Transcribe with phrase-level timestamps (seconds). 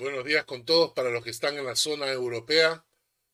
[0.00, 2.86] Buenos días con todos para los que están en la zona europea.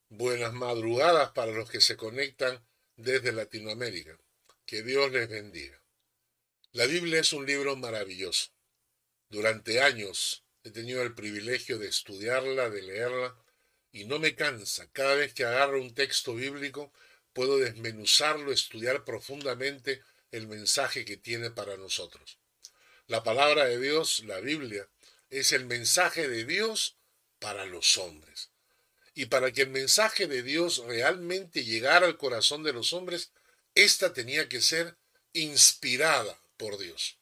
[0.08, 2.60] Buenas madrugadas para los que se conectan
[2.96, 4.18] desde Latinoamérica.
[4.64, 5.80] Que Dios les bendiga.
[6.72, 8.50] La Biblia es un libro maravilloso.
[9.28, 13.36] Durante años he tenido el privilegio de estudiarla, de leerla,
[13.92, 14.90] y no me cansa.
[14.90, 16.92] Cada vez que agarro un texto bíblico,
[17.32, 20.02] puedo desmenuzarlo, estudiar profundamente
[20.32, 22.40] el mensaje que tiene para nosotros.
[23.06, 24.88] La palabra de Dios, la Biblia,
[25.30, 26.96] es el mensaje de Dios
[27.38, 28.50] para los hombres.
[29.14, 33.32] Y para que el mensaje de Dios realmente llegara al corazón de los hombres,
[33.74, 34.96] ésta tenía que ser
[35.32, 37.18] inspirada por Dios.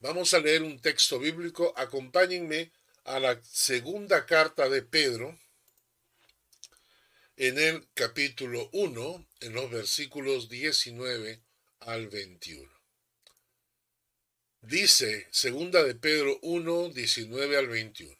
[0.00, 1.72] Vamos a leer un texto bíblico.
[1.76, 2.72] Acompáñenme
[3.04, 5.38] a la segunda carta de Pedro,
[7.36, 11.40] en el capítulo 1, en los versículos 19
[11.80, 12.77] al 21.
[14.60, 18.18] Dice, segunda de Pedro 1, 19 al 21.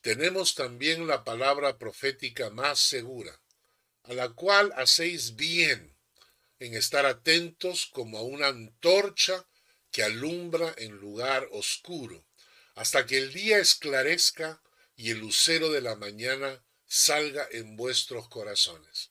[0.00, 3.40] Tenemos también la palabra profética más segura,
[4.04, 5.94] a la cual hacéis bien
[6.60, 9.46] en estar atentos como a una antorcha
[9.90, 12.26] que alumbra en lugar oscuro,
[12.74, 14.62] hasta que el día esclarezca
[14.96, 19.10] y el lucero de la mañana salga en vuestros corazones.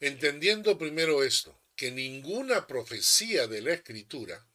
[0.00, 4.46] Entendiendo primero esto, que ninguna profecía de la Escritura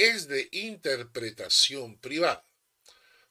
[0.00, 2.44] es de interpretación privada,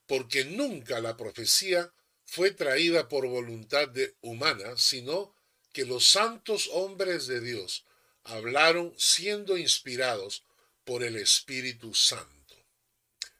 [0.05, 1.91] porque nunca la profecía
[2.25, 5.35] fue traída por voluntad de humana, sino
[5.73, 7.85] que los santos hombres de Dios
[8.23, 10.43] hablaron siendo inspirados
[10.83, 12.55] por el Espíritu Santo.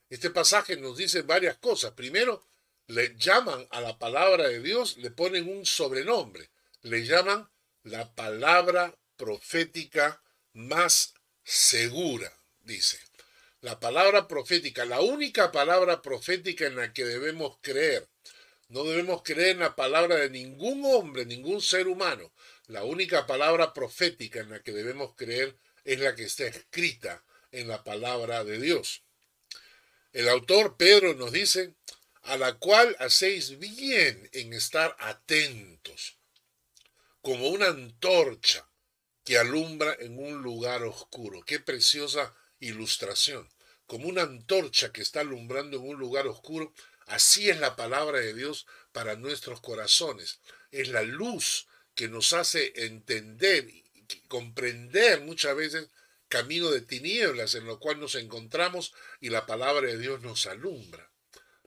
[0.09, 1.91] Este pasaje nos dice varias cosas.
[1.91, 2.47] Primero,
[2.87, 6.49] le llaman a la palabra de Dios, le ponen un sobrenombre,
[6.81, 7.47] le llaman
[7.83, 11.13] la palabra profética más
[11.43, 13.08] segura, dice
[13.61, 18.07] la palabra profética, la única palabra profética en la que debemos creer.
[18.69, 22.31] No debemos creer en la palabra de ningún hombre, ningún ser humano.
[22.67, 27.67] La única palabra profética en la que debemos creer es la que está escrita en
[27.67, 29.03] la palabra de Dios.
[30.13, 31.73] El autor Pedro nos dice,
[32.21, 36.17] a la cual hacéis bien en estar atentos,
[37.21, 38.69] como una antorcha
[39.23, 41.41] que alumbra en un lugar oscuro.
[41.41, 43.49] Qué preciosa ilustración.
[43.85, 46.73] Como una antorcha que está alumbrando en un lugar oscuro,
[47.07, 50.39] así es la palabra de Dios para nuestros corazones.
[50.71, 53.83] Es la luz que nos hace entender y
[54.27, 55.89] comprender muchas veces
[56.27, 61.11] camino de tinieblas en lo cual nos encontramos y la palabra de Dios nos alumbra.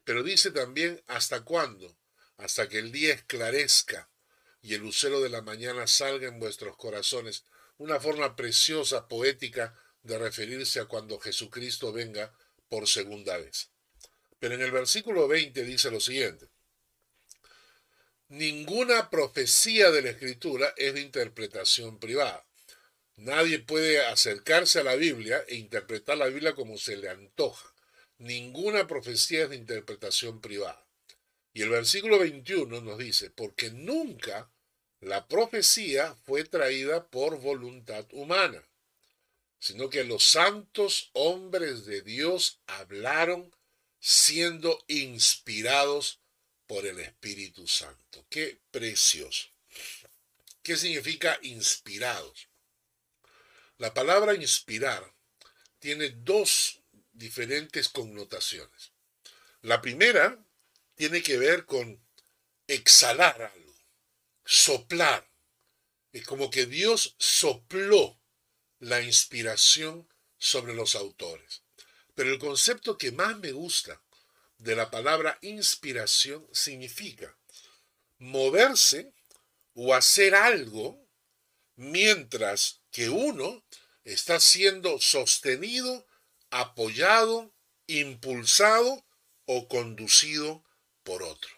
[0.05, 1.97] Pero dice también hasta cuándo,
[2.37, 4.09] hasta que el día esclarezca
[4.63, 7.45] y el lucero de la mañana salga en vuestros corazones.
[7.77, 12.33] Una forma preciosa, poética de referirse a cuando Jesucristo venga
[12.69, 13.71] por segunda vez.
[14.39, 16.49] Pero en el versículo 20 dice lo siguiente.
[18.29, 22.45] Ninguna profecía de la Escritura es de interpretación privada.
[23.17, 27.73] Nadie puede acercarse a la Biblia e interpretar la Biblia como se le antoja.
[28.19, 30.87] Ninguna profecía es de interpretación privada.
[31.53, 34.51] Y el versículo 21 nos dice, porque nunca
[35.01, 38.67] la profecía fue traída por voluntad humana
[39.63, 43.55] sino que los santos hombres de Dios hablaron
[44.01, 46.19] siendo inspirados
[46.67, 48.27] por el Espíritu Santo.
[48.29, 49.47] Qué precioso.
[50.65, 52.49] ¿Qué significa inspirados?
[53.79, 55.15] La palabra inspirar
[55.79, 56.81] tiene dos
[57.13, 58.91] diferentes connotaciones.
[59.61, 60.45] La primera
[60.97, 62.05] tiene que ver con
[62.67, 63.75] exhalar algo,
[64.45, 65.31] soplar.
[66.11, 68.19] Es como que Dios sopló
[68.83, 71.63] la inspiración sobre los autores.
[72.17, 74.03] Pero el concepto que más me gusta
[74.59, 77.37] de la palabra inspiración significa
[78.19, 79.13] moverse
[79.75, 81.01] o hacer algo
[81.77, 83.65] mientras que uno
[84.05, 86.05] está siendo sostenido,
[86.51, 87.55] apoyado,
[87.87, 89.05] impulsado
[89.45, 90.65] o conducido
[91.05, 91.51] por otro.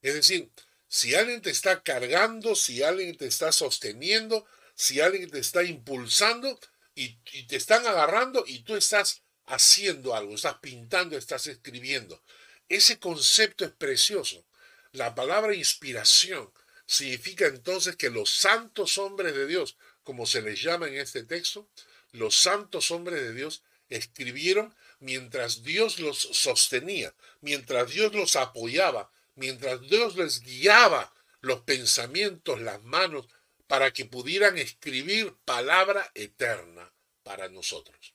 [0.00, 0.50] Es decir,
[0.88, 4.46] si alguien te está cargando, si alguien te está sosteniendo,
[4.82, 6.58] si alguien te está impulsando
[6.96, 7.14] y,
[7.46, 12.20] te están agarrando y tú estás haciendo algo, estás pintando, estás escribiendo.
[12.68, 14.44] Ese concepto es precioso.
[14.90, 16.52] La palabra inspiración
[16.84, 21.68] significa entonces que los santos hombres de Dios, como se les llama en este texto,
[22.10, 29.80] los santos hombres de Dios escribieron mientras Dios los sostenía, mientras Dios los apoyaba, mientras
[29.82, 33.28] Dios les guiaba los pensamientos, las manos,
[33.72, 36.92] para que pudieran escribir palabra eterna
[37.22, 38.12] para nosotros.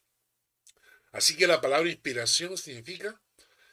[1.12, 3.20] Así que la palabra inspiración significa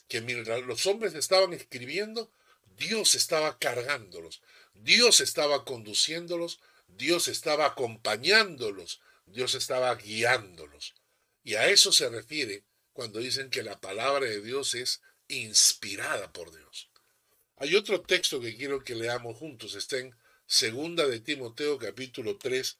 [0.08, 2.32] que mientras los hombres estaban escribiendo,
[2.78, 4.40] Dios estaba cargándolos,
[4.72, 6.58] Dios estaba conduciéndolos,
[6.88, 10.94] Dios estaba acompañándolos, Dios estaba guiándolos.
[11.42, 12.64] Y a eso se refiere
[12.94, 16.88] cuando dicen que la palabra de Dios es inspirada por Dios.
[17.58, 22.78] Hay otro texto que quiero que leamos juntos, está en Segunda de Timoteo capítulo 3,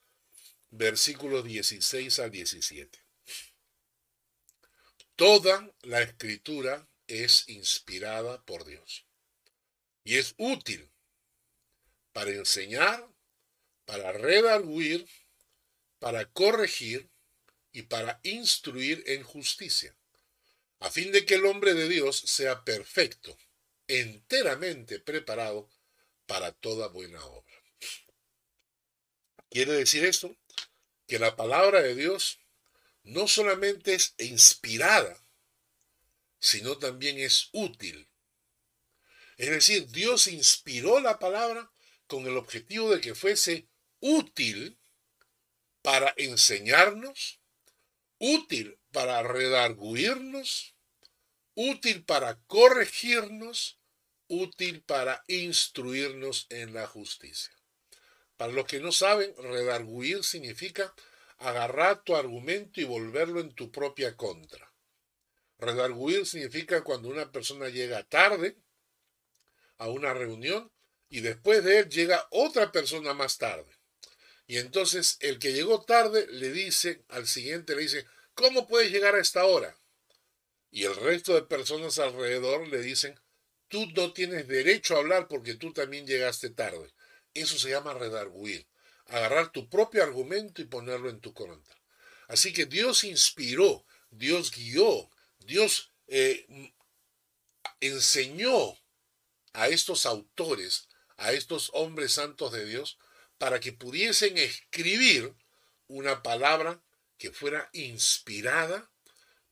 [0.69, 3.03] versículos 16 al 17.
[5.15, 9.07] Toda la escritura es inspirada por Dios
[10.03, 10.91] y es útil
[12.13, 13.09] para enseñar,
[13.85, 15.07] para redarguir,
[15.97, 17.09] para corregir
[17.71, 19.97] y para instruir en justicia,
[20.79, 23.35] a fin de que el hombre de Dios sea perfecto,
[23.87, 25.67] enteramente preparado
[26.27, 27.54] para toda buena obra.
[29.55, 30.35] Quiere decir esto
[31.07, 32.39] que la palabra de Dios
[33.03, 35.17] no solamente es inspirada,
[36.39, 38.05] sino también es útil.
[39.37, 41.71] Es decir, Dios inspiró la palabra
[42.05, 43.69] con el objetivo de que fuese
[44.01, 44.77] útil
[45.81, 47.39] para enseñarnos,
[48.17, 50.75] útil para redarguirnos,
[51.53, 53.79] útil para corregirnos,
[54.27, 57.54] útil para instruirnos en la justicia.
[58.37, 60.93] Para los que no saben, redarguir significa
[61.37, 64.71] agarrar tu argumento y volverlo en tu propia contra.
[65.57, 68.57] Redarguir significa cuando una persona llega tarde
[69.77, 70.71] a una reunión
[71.09, 73.71] y después de él llega otra persona más tarde.
[74.47, 79.15] Y entonces el que llegó tarde le dice al siguiente, le dice, ¿cómo puedes llegar
[79.15, 79.77] a esta hora?
[80.71, 83.19] Y el resto de personas alrededor le dicen,
[83.69, 86.93] tú no tienes derecho a hablar porque tú también llegaste tarde.
[87.35, 88.67] Eso se llama redarguir
[89.07, 91.75] agarrar tu propio argumento y ponerlo en tu contra.
[92.27, 95.09] Así que Dios inspiró, Dios guió,
[95.39, 96.47] Dios eh,
[97.79, 98.77] enseñó
[99.53, 100.87] a estos autores,
[101.17, 102.97] a estos hombres santos de Dios,
[103.37, 105.35] para que pudiesen escribir
[105.87, 106.81] una palabra
[107.17, 108.89] que fuera inspirada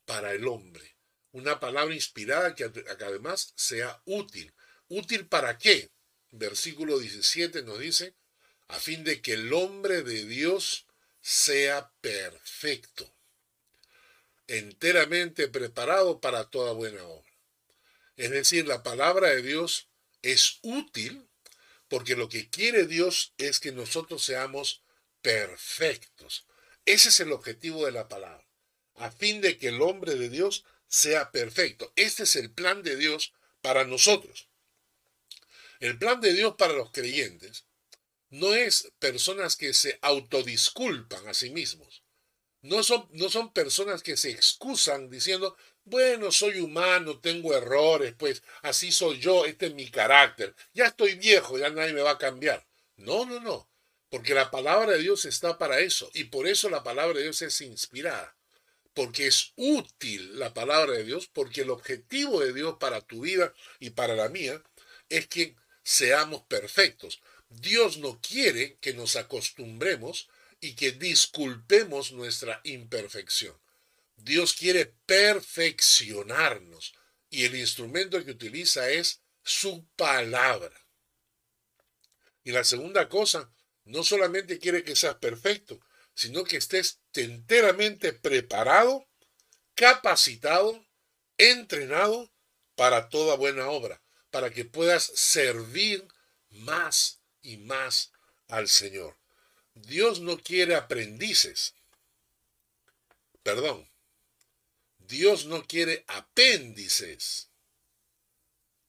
[0.05, 0.95] para el hombre.
[1.31, 4.53] Una palabra inspirada que, que además sea útil.
[4.87, 5.91] ¿Útil para qué?
[6.35, 8.15] Versículo 17 nos dice,
[8.67, 10.87] a fin de que el hombre de Dios
[11.21, 13.07] sea perfecto,
[14.47, 17.31] enteramente preparado para toda buena obra.
[18.17, 19.89] Es decir, la palabra de Dios
[20.23, 21.27] es útil
[21.87, 24.81] porque lo que quiere Dios es que nosotros seamos
[25.21, 26.47] perfectos.
[26.87, 28.43] Ese es el objetivo de la palabra,
[28.95, 31.93] a fin de que el hombre de Dios sea perfecto.
[31.95, 34.47] Este es el plan de Dios para nosotros.
[35.83, 37.65] El plan de Dios para los creyentes
[38.29, 42.03] no es personas que se autodisculpan a sí mismos.
[42.61, 48.43] No son, no son personas que se excusan diciendo, bueno, soy humano, tengo errores, pues
[48.61, 50.55] así soy yo, este es mi carácter.
[50.73, 52.65] Ya estoy viejo, ya nadie me va a cambiar.
[52.95, 53.69] No, no, no.
[54.07, 56.09] Porque la palabra de Dios está para eso.
[56.13, 58.37] Y por eso la palabra de Dios es inspirada.
[58.93, 63.53] Porque es útil la palabra de Dios, porque el objetivo de Dios para tu vida
[63.81, 64.63] y para la mía
[65.09, 67.21] es que seamos perfectos.
[67.49, 73.59] Dios no quiere que nos acostumbremos y que disculpemos nuestra imperfección.
[74.15, 76.93] Dios quiere perfeccionarnos
[77.29, 80.73] y el instrumento que utiliza es su palabra.
[82.43, 83.51] Y la segunda cosa,
[83.85, 85.79] no solamente quiere que seas perfecto,
[86.13, 89.07] sino que estés enteramente preparado,
[89.75, 90.85] capacitado,
[91.37, 92.31] entrenado
[92.75, 94.02] para toda buena obra,
[94.33, 96.07] para que puedas servir
[96.49, 98.11] más y más
[98.47, 99.15] al Señor.
[99.75, 101.75] Dios no quiere aprendices.
[103.43, 103.87] Perdón.
[104.97, 107.49] Dios no quiere apéndices.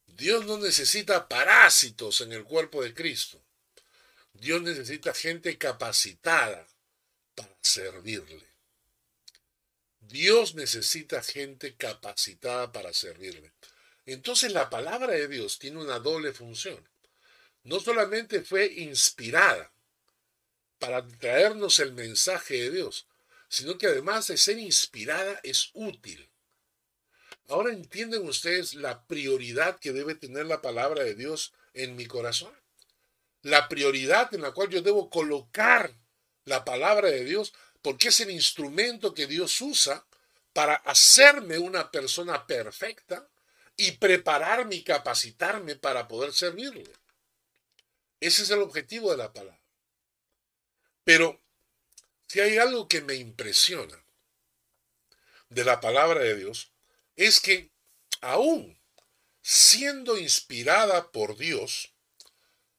[0.07, 3.45] Dios no necesita parásitos en el cuerpo de Cristo.
[4.33, 6.67] Dios necesita gente capacitada
[7.35, 8.49] para servirle.
[10.01, 13.54] Dios necesita gente capacitada para servirle.
[14.07, 16.87] Entonces la palabra de Dios tiene una doble función
[17.65, 19.73] no solamente fue inspirada
[20.79, 23.07] para traernos el mensaje de Dios,
[23.49, 26.29] sino que además de ser inspirada es útil.
[27.49, 32.53] Ahora entienden ustedes la prioridad que debe tener la palabra de Dios en mi corazón.
[33.43, 35.95] La prioridad en la cual yo debo colocar
[36.45, 40.07] la palabra de Dios porque es el instrumento que Dios usa
[40.53, 43.29] para hacerme una persona perfecta
[43.77, 46.91] y prepararme y capacitarme para poder servirle.
[48.21, 49.61] Ese es el objetivo de la palabra.
[51.03, 51.43] Pero
[52.27, 54.05] si hay algo que me impresiona
[55.49, 56.73] de la palabra de Dios,
[57.17, 57.71] es que
[58.21, 58.79] aún
[59.43, 61.93] siendo inspirada por Dios,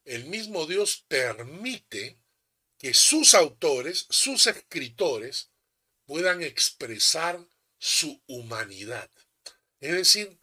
[0.04, 2.18] el mismo Dios permite
[2.80, 5.52] que sus autores, sus escritores,
[6.06, 7.40] puedan expresar
[7.78, 9.10] su humanidad.
[9.80, 10.40] Es decir,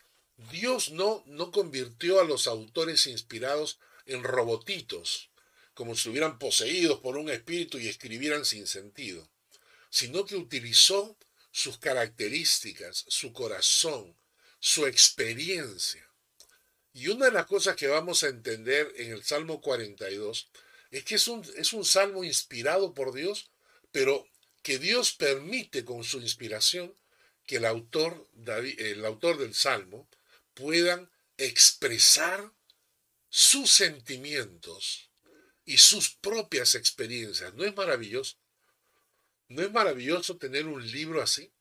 [0.51, 5.31] Dios no, no convirtió a los autores inspirados en robotitos,
[5.75, 9.29] como si estuvieran poseídos por un espíritu y escribieran sin sentido,
[9.91, 11.17] sino que utilizó
[11.51, 14.17] sus características, su corazón,
[14.59, 16.09] su experiencia.
[16.95, 20.49] Y una de las cosas que vamos a entender en el Salmo 42
[20.91, 23.51] es que es un, es un salmo inspirado por Dios,
[23.91, 24.27] pero
[24.63, 26.95] que Dios permite con su inspiración
[27.47, 30.07] que el autor, el autor del salmo
[30.55, 32.53] puedan expresar
[33.29, 35.11] sus sentimientos
[35.65, 37.55] y sus propias experiencias.
[37.55, 38.37] ¿No es maravilloso?
[39.49, 41.53] ¿No es maravilloso tener un libro así?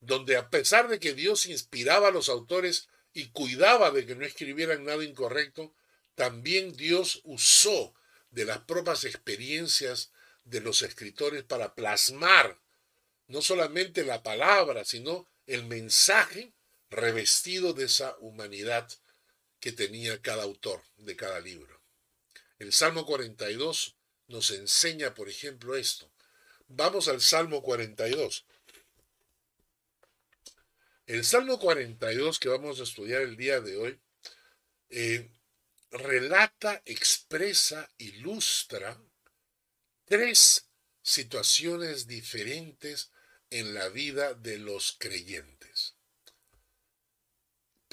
[0.00, 4.24] Donde a pesar de que Dios inspiraba a los autores y cuidaba de que no
[4.24, 5.74] escribieran nada incorrecto,
[6.14, 7.94] también Dios usó
[8.30, 10.12] de las propias experiencias
[10.44, 12.60] de los escritores para plasmar
[13.26, 16.52] no solamente la palabra, sino el mensaje
[16.90, 18.88] revestido de esa humanidad
[19.60, 21.80] que tenía cada autor de cada libro.
[22.58, 23.96] El Salmo 42
[24.28, 26.10] nos enseña, por ejemplo, esto.
[26.68, 28.44] Vamos al Salmo 42.
[31.06, 34.00] El Salmo 42 que vamos a estudiar el día de hoy
[34.88, 35.30] eh,
[35.90, 38.98] relata, expresa, ilustra
[40.04, 40.68] tres
[41.02, 43.10] situaciones diferentes
[43.50, 45.93] en la vida de los creyentes.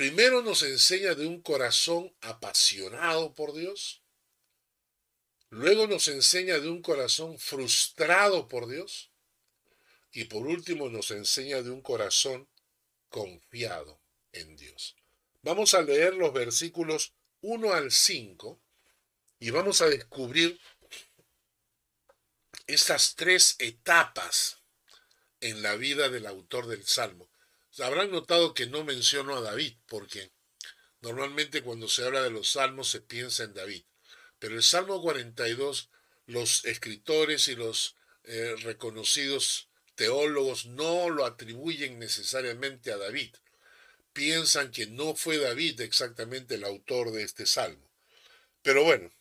[0.01, 4.01] Primero nos enseña de un corazón apasionado por Dios.
[5.51, 9.11] Luego nos enseña de un corazón frustrado por Dios.
[10.11, 12.49] Y por último nos enseña de un corazón
[13.09, 14.95] confiado en Dios.
[15.43, 18.59] Vamos a leer los versículos 1 al 5
[19.37, 20.59] y vamos a descubrir
[22.65, 24.63] estas tres etapas
[25.41, 27.30] en la vida del autor del Salmo.
[27.79, 30.31] Habrán notado que no menciono a David, porque
[31.01, 33.85] normalmente cuando se habla de los salmos se piensa en David.
[34.39, 35.89] Pero el Salmo 42,
[36.25, 43.35] los escritores y los eh, reconocidos teólogos no lo atribuyen necesariamente a David.
[44.13, 47.89] Piensan que no fue David exactamente el autor de este salmo.
[48.61, 49.11] Pero bueno,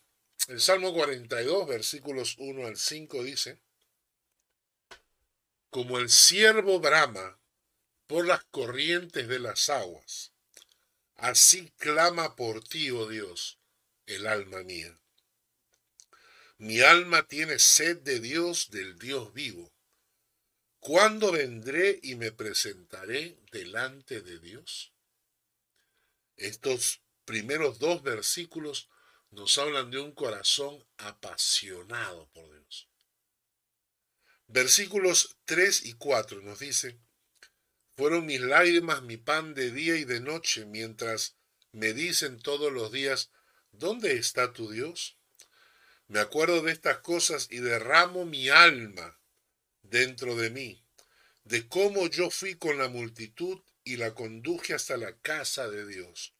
[0.49, 3.61] el Salmo 42, versículos 1 al 5 dice,
[5.71, 7.40] Como el siervo brama
[8.11, 10.33] por las corrientes de las aguas,
[11.15, 13.61] así clama por ti, oh Dios,
[14.07, 14.99] el alma mía.
[16.59, 19.73] Mi alma tiene sed de Dios, del Dios vivo.
[20.81, 24.93] ¿Cuándo vendré y me presentaré delante de Dios?
[26.37, 28.89] Estos primeros dos versículos
[29.31, 32.89] nos hablan de un corazón apasionado por Dios.
[34.49, 37.01] Versículos 3 y 4 nos dicen,
[38.01, 41.37] fueron mis lágrimas mi pan de día y de noche, mientras
[41.73, 43.31] me dicen todos los días,
[43.73, 45.19] ¿dónde está tu Dios?
[46.09, 49.21] Me acuerdo de estas cosas y derramo mi alma
[49.83, 50.83] dentro de mí,
[51.45, 56.33] de cómo yo fui con la multitud y la conduje hasta la casa de Dios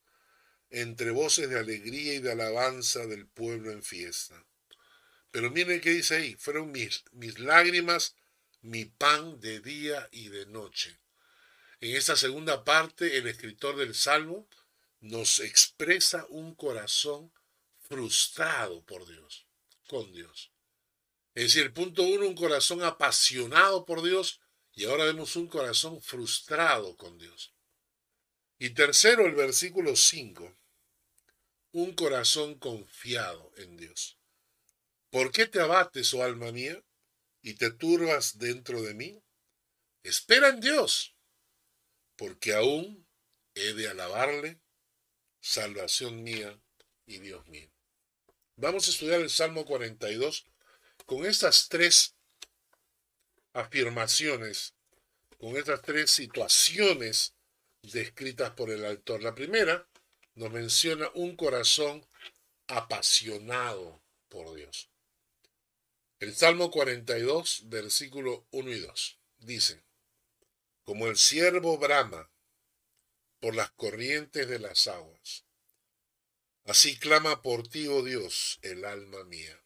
[0.71, 4.47] entre voces de alegría y de alabanza del pueblo en fiesta.
[5.31, 8.17] Pero miren qué dice ahí, fueron mis, mis lágrimas,
[8.63, 10.99] mi pan de día y de noche.
[11.81, 14.47] En esta segunda parte, el escritor del Salmo
[15.01, 17.33] nos expresa un corazón
[17.79, 19.47] frustrado por Dios,
[19.89, 20.53] con Dios.
[21.35, 24.41] Es decir, el punto uno, un corazón apasionado por Dios,
[24.73, 27.55] y ahora vemos un corazón frustrado con Dios.
[28.59, 30.55] Y tercero, el versículo 5,
[31.73, 34.19] un corazón confiado en Dios.
[35.09, 36.85] ¿Por qué te abates, oh alma mía,
[37.41, 39.23] y te turbas dentro de mí?
[40.03, 41.15] Espera en Dios,
[42.21, 43.07] porque aún
[43.55, 44.61] he de alabarle,
[45.41, 46.61] salvación mía
[47.07, 47.71] y Dios mío.
[48.57, 50.45] Vamos a estudiar el Salmo 42
[51.07, 52.15] con estas tres
[53.55, 54.75] afirmaciones,
[55.39, 57.33] con estas tres situaciones
[57.81, 59.23] descritas por el autor.
[59.23, 59.89] La primera
[60.35, 62.07] nos menciona un corazón
[62.67, 64.91] apasionado por Dios.
[66.19, 69.83] El Salmo 42, versículo 1 y 2, dice,
[70.91, 72.29] como el siervo brama
[73.39, 75.45] por las corrientes de las aguas,
[76.65, 79.63] así clama por ti, oh Dios, el alma mía.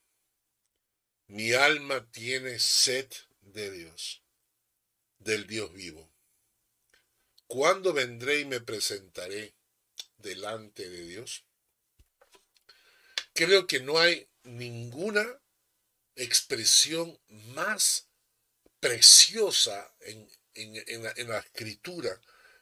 [1.27, 4.23] Mi alma tiene sed de Dios,
[5.17, 6.13] del Dios vivo.
[7.47, 9.55] ¿Cuándo vendré y me presentaré
[10.19, 11.47] delante de Dios?
[13.33, 15.41] Creo que no hay ninguna
[16.17, 18.11] expresión más
[18.79, 22.21] preciosa en, la, escritura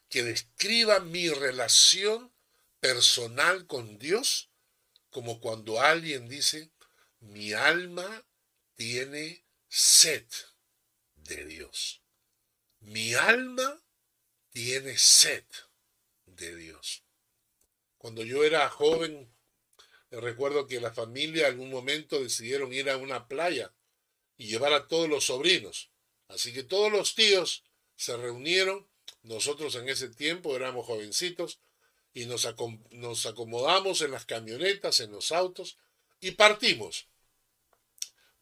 [0.08, 2.32] que describa mi relación
[2.80, 4.50] personal con Dios
[5.10, 6.70] como cuando alguien dice,
[7.20, 8.26] mi alma
[8.74, 10.24] tiene sed
[11.16, 12.02] de Dios.
[12.80, 13.80] Mi alma
[14.50, 15.44] tiene sed
[16.26, 17.04] de Dios.
[17.98, 19.32] Cuando yo era joven,
[20.10, 23.72] recuerdo que la familia en algún momento decidieron ir a una playa
[24.36, 25.90] y llevar a todos los sobrinos.
[26.28, 27.64] Así que todos los tíos
[28.02, 28.88] se reunieron.
[29.22, 31.60] Nosotros en ese tiempo éramos jovencitos
[32.12, 35.78] y nos, acomodamos en las camionetas, en los autos
[36.20, 37.06] y partimos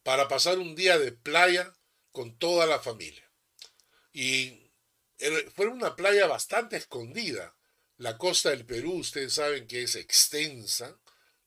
[0.03, 1.73] para pasar un día de playa
[2.11, 3.29] con toda la familia.
[4.11, 4.71] Y
[5.55, 7.55] fue una playa bastante escondida.
[7.97, 10.99] La costa del Perú, ustedes saben que es extensa.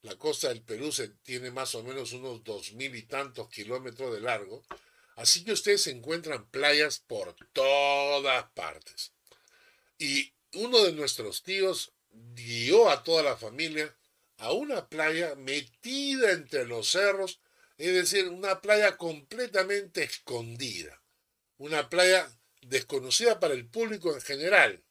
[0.02, 4.14] La costa del Perú se tiene más o menos unos dos mil y tantos kilómetros
[4.14, 4.62] de largo.
[5.16, 9.12] Así que ustedes encuentran playas por todas partes.
[9.98, 11.92] Y uno de nuestros tíos
[12.34, 13.94] guió a toda la familia
[14.38, 17.40] a una playa metida entre los cerros,
[17.78, 21.02] es decir, una playa completamente escondida,
[21.58, 22.30] una playa
[22.62, 24.84] desconocida para el público en general.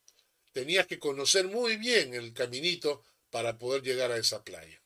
[0.51, 4.81] Tenías que conocer muy bien el caminito para poder llegar a esa playa.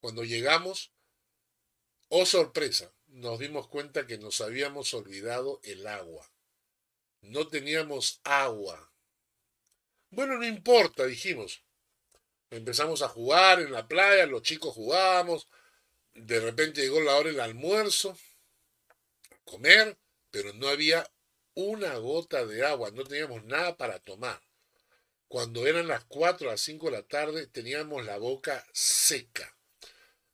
[0.00, 0.92] Cuando llegamos,
[2.08, 6.30] oh sorpresa, nos dimos cuenta que nos habíamos olvidado el agua.
[7.22, 8.92] No teníamos agua.
[10.10, 11.64] Bueno, no importa, dijimos.
[12.50, 15.48] Empezamos a jugar en la playa, los chicos jugábamos.
[16.12, 18.18] De repente llegó la hora del almuerzo,
[19.44, 19.98] comer,
[20.30, 21.10] pero no había
[21.54, 24.42] una gota de agua, no teníamos nada para tomar.
[25.26, 29.55] Cuando eran las 4 a las 5 de la tarde teníamos la boca seca.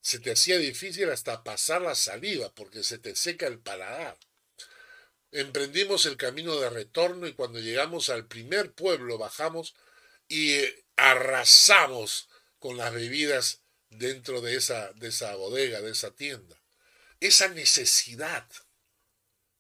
[0.03, 4.19] Se te hacía difícil hasta pasar la saliva porque se te seca el paladar.
[5.31, 9.75] Emprendimos el camino de retorno y cuando llegamos al primer pueblo bajamos
[10.29, 16.61] y eh, arrasamos con las bebidas dentro de esa, de esa bodega, de esa tienda.
[17.21, 18.47] Esa necesidad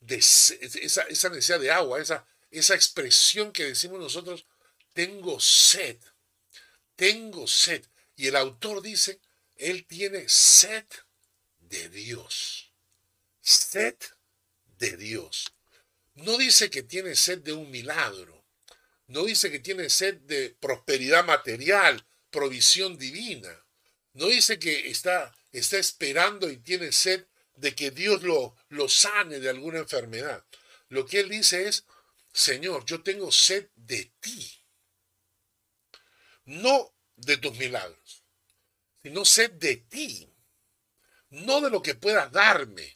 [0.01, 4.47] de esa, esa necesidad de agua, esa, esa expresión que decimos nosotros,
[4.93, 5.97] tengo sed,
[6.97, 7.85] tengo sed.
[8.17, 9.21] Y el autor dice,
[9.63, 10.85] él tiene sed
[11.61, 12.73] de Dios,
[13.41, 13.97] sed
[14.79, 15.53] de Dios.
[16.15, 18.45] No dice que tiene sed de un milagro,
[19.07, 23.65] no dice que tiene sed de prosperidad material, provisión divina,
[24.15, 29.39] no dice que está, está esperando y tiene sed de que Dios lo, lo sane
[29.39, 30.45] de alguna enfermedad.
[30.89, 31.87] Lo que él dice es,
[32.33, 34.65] Señor, yo tengo sed de ti.
[36.45, 38.22] No de tus milagros,
[39.03, 40.29] sino sed de ti.
[41.31, 42.95] No de lo que puedas darme.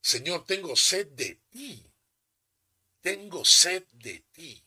[0.00, 1.84] Señor, tengo sed de ti.
[3.00, 4.64] Tengo sed de ti.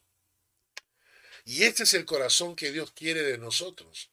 [1.46, 4.12] Y este es el corazón que Dios quiere de nosotros.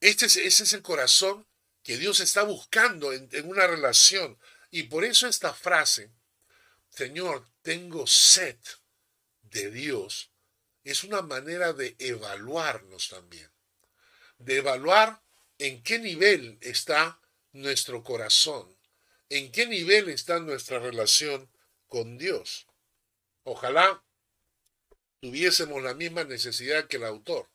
[0.00, 1.46] Este es, ese es el corazón
[1.82, 4.38] que Dios está buscando en, una relación.
[4.70, 6.10] Y por eso esta frase,
[6.88, 8.58] Señor, tengo sed
[9.42, 10.30] de Dios,
[10.82, 13.53] es una manera de evaluarnos también.
[14.38, 15.22] De evaluar
[15.58, 17.20] en qué nivel está
[17.52, 18.76] nuestro corazón,
[19.28, 21.50] en qué nivel está nuestra relación
[21.88, 22.66] con Dios.
[23.44, 24.02] Ojalá
[25.20, 27.48] tuviésemos la misma necesidad que el autor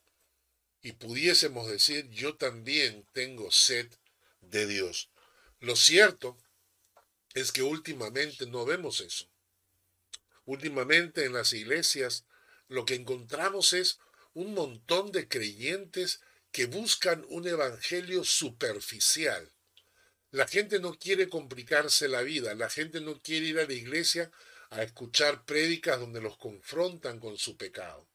[0.82, 3.88] y pudiésemos decir, yo también tengo sed
[4.42, 5.10] de Dios.
[5.60, 6.38] Lo cierto
[7.34, 9.30] es que últimamente no vemos eso.
[10.46, 12.26] Últimamente en las iglesias
[12.70, 14.00] lo que encontramos es
[14.34, 19.52] un montón de creyentes que buscan un evangelio superficial.
[20.32, 24.32] La gente no quiere complicarse la vida, la gente no quiere ir a la iglesia
[24.70, 28.08] a escuchar prédicas donde los confrontan con su pecado.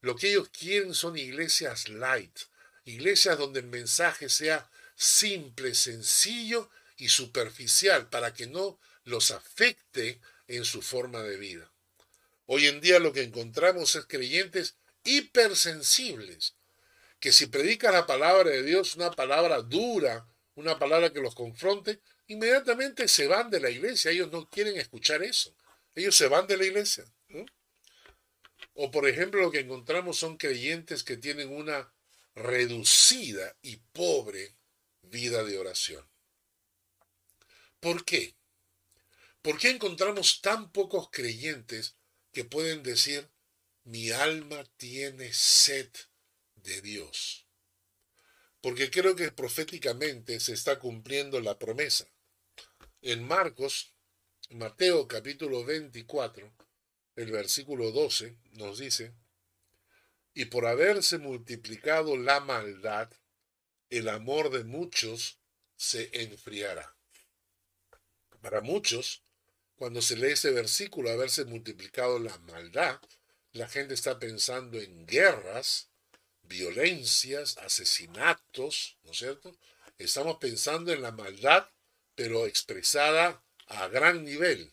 [0.00, 2.38] Lo que ellos quieren son iglesias light,
[2.84, 10.64] iglesias donde el mensaje sea simple, sencillo y superficial para que no los afecte en
[10.64, 11.70] su forma de vida.
[12.46, 16.54] Hoy en día lo que encontramos es creyentes hipersensibles,
[17.20, 22.00] que si predican la palabra de Dios, una palabra dura, una palabra que los confronte,
[22.26, 24.10] inmediatamente se van de la iglesia.
[24.10, 25.54] Ellos no quieren escuchar eso.
[25.94, 27.04] Ellos se van de la iglesia.
[28.74, 31.92] O por ejemplo lo que encontramos son creyentes que tienen una
[32.34, 34.56] reducida y pobre
[35.02, 36.06] vida de oración.
[37.80, 38.34] ¿Por qué?
[39.40, 41.96] ¿Por qué encontramos tan pocos creyentes
[42.32, 43.30] que pueden decir,
[43.84, 45.88] mi alma tiene sed
[46.66, 47.46] de Dios.
[48.60, 52.06] Porque creo que proféticamente se está cumpliendo la promesa.
[53.00, 53.94] En Marcos,
[54.50, 56.52] Mateo capítulo 24,
[57.14, 59.14] el versículo 12 nos dice,
[60.34, 63.10] y por haberse multiplicado la maldad,
[63.88, 65.38] el amor de muchos
[65.76, 66.96] se enfriará.
[68.42, 69.22] Para muchos,
[69.76, 73.00] cuando se lee ese versículo, haberse multiplicado la maldad,
[73.52, 75.90] la gente está pensando en guerras,
[76.46, 79.56] violencias, asesinatos, ¿no es cierto?
[79.98, 81.68] Estamos pensando en la maldad,
[82.14, 84.72] pero expresada a gran nivel.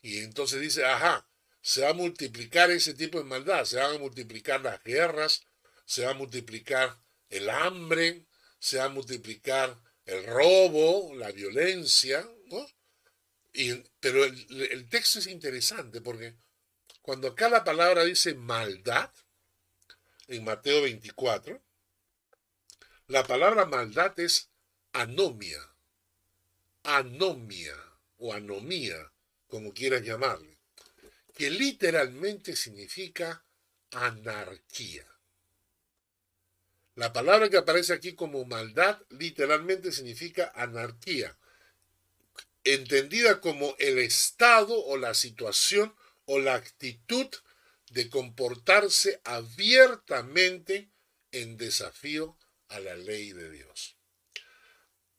[0.00, 1.28] Y entonces dice, ajá,
[1.60, 5.46] se va a multiplicar ese tipo de maldad, se van a multiplicar las guerras,
[5.84, 8.26] se va a multiplicar el hambre,
[8.58, 12.66] se va a multiplicar el robo, la violencia, ¿no?
[13.52, 16.34] Y, pero el, el texto es interesante porque
[17.02, 19.10] cuando acá la palabra dice maldad,
[20.28, 21.60] en Mateo 24,
[23.08, 24.50] la palabra maldad es
[24.92, 25.60] anomia,
[26.82, 27.76] anomia
[28.18, 29.12] o anomía,
[29.48, 30.58] como quieras llamarle,
[31.34, 33.44] que literalmente significa
[33.90, 35.06] anarquía.
[36.94, 41.36] La palabra que aparece aquí como maldad literalmente significa anarquía,
[42.64, 45.94] entendida como el estado o la situación
[46.26, 47.28] o la actitud
[47.92, 50.90] de comportarse abiertamente
[51.30, 53.98] en desafío a la ley de Dios.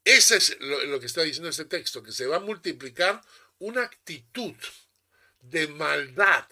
[0.03, 3.21] Ese es lo, que está diciendo este texto, que se va a multiplicar
[3.59, 4.55] una actitud
[5.39, 6.47] de maldad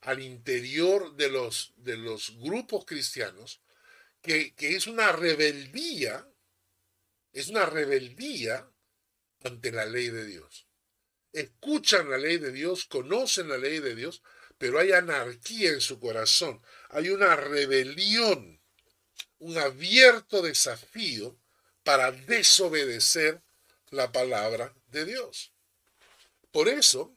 [0.00, 3.60] al interior de los, de los grupos cristianos,
[4.22, 6.26] que, que es una rebeldía,
[7.32, 8.68] es una rebeldía
[9.44, 10.66] ante la ley de Dios.
[11.32, 14.22] Escuchan la ley de Dios, conocen la ley de Dios,
[14.58, 18.60] pero hay anarquía en su corazón, hay una rebelión,
[19.38, 21.38] un abierto desafío
[21.82, 23.42] para desobedecer
[23.90, 25.52] la palabra de Dios.
[26.50, 27.16] Por eso,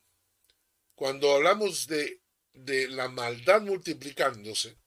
[0.95, 2.21] cuando hablamos de,
[2.54, 4.78] de la maldad multiplicándose,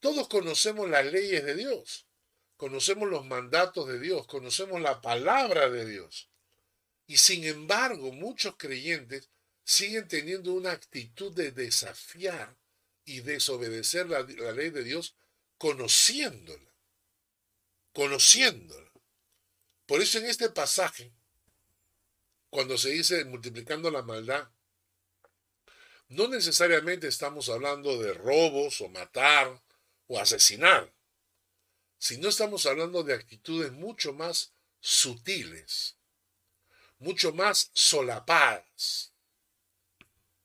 [0.00, 2.06] todos conocemos las leyes de Dios,
[2.56, 6.28] conocemos los mandatos de Dios, conocemos la palabra de Dios.
[7.06, 9.30] Y sin embargo, muchos creyentes
[9.68, 12.56] siguen teniendo una actitud de desafiar
[13.04, 15.14] y desobedecer la, ley de Dios
[15.58, 16.72] conociéndola,
[17.92, 18.90] conociéndola.
[19.84, 21.12] Por eso en este pasaje,
[22.48, 24.48] cuando se dice multiplicando la maldad,
[26.08, 29.62] no necesariamente estamos hablando de robos o matar
[30.06, 30.90] o asesinar,
[31.98, 35.98] sino estamos hablando de actitudes mucho más sutiles,
[36.98, 39.12] mucho más solapadas,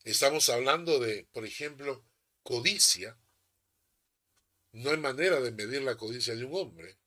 [0.04, 2.04] Estamos hablando de, por ejemplo,
[2.44, 3.18] codicia.
[4.74, 6.98] No hay manera de medir la codicia de un hombre.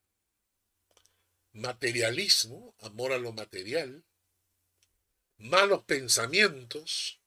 [1.52, 4.02] Materialismo, amor a lo material.
[5.37, 7.20] Malos pensamientos.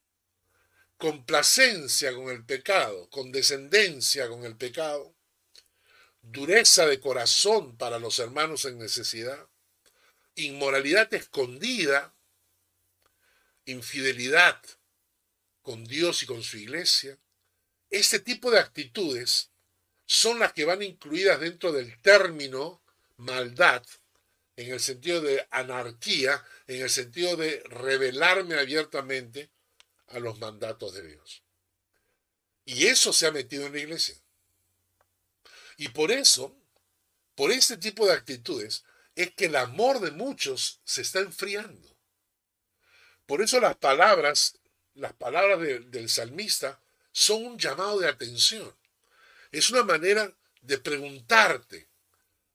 [0.98, 5.14] Complacencia con el pecado, condescendencia con el pecado.
[6.24, 9.48] Dureza de corazón para los hermanos en necesidad.
[10.34, 12.16] Inmoralidad escondida.
[13.66, 14.60] Infidelidad
[15.62, 17.18] con Dios y con su iglesia,
[17.90, 19.52] este tipo de actitudes
[20.06, 22.82] son las que van incluidas dentro del término
[23.18, 23.84] maldad,
[24.56, 29.52] en el sentido de anarquía, en el sentido de rebelarme abiertamente
[30.08, 31.44] a los mandatos de Dios.
[32.66, 34.16] Y eso se ha metido en la iglesia.
[35.78, 36.56] Y por eso,
[37.36, 38.84] por este tipo de actitudes,
[39.16, 41.98] es que el amor de muchos se está enfriando.
[43.26, 44.59] Por eso las palabras
[45.00, 46.82] las palabras del salmista
[47.12, 48.76] son un llamado de atención.
[49.52, 50.32] Es una manera
[50.62, 51.88] de preguntarte,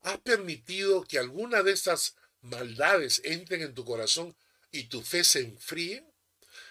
[0.02, 4.36] ¿has permitido que alguna de estas maldades entren en tu corazón
[4.70, 6.04] y tu fe se enfríe?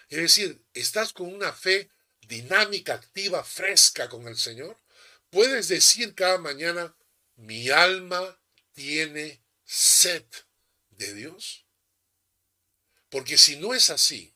[0.08, 1.90] Es decir, ¿estás con una fe
[2.22, 4.78] dinámica, activa, fresca con el Señor?
[5.30, 6.94] Puedes decir cada mañana,
[7.36, 8.38] mi alma
[8.72, 10.24] tiene sed
[10.90, 11.64] de Dios.
[13.08, 14.33] Porque si no es así,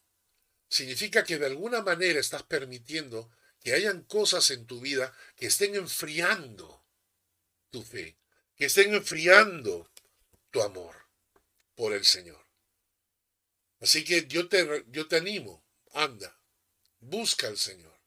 [0.69, 5.75] significa que de alguna manera estás permitiendo que hayan cosas en tu vida que estén
[5.75, 6.85] enfriando
[7.71, 8.19] tu fe,
[8.55, 9.91] que estén enfriando
[10.51, 10.95] tu amor
[11.75, 12.45] por el Señor.
[13.81, 16.41] Así que yo te, yo te animo, anda,
[17.01, 17.99] busca al Señor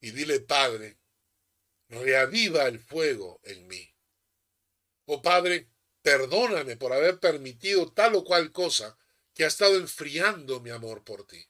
[0.00, 0.98] y dile, Padre,
[1.88, 3.94] reaviva el fuego en mí.
[5.06, 5.68] Oh Padre,
[6.02, 8.96] perdóname por haber permitido tal o cual cosa
[9.34, 11.49] que ha estado enfriando mi amor por ti.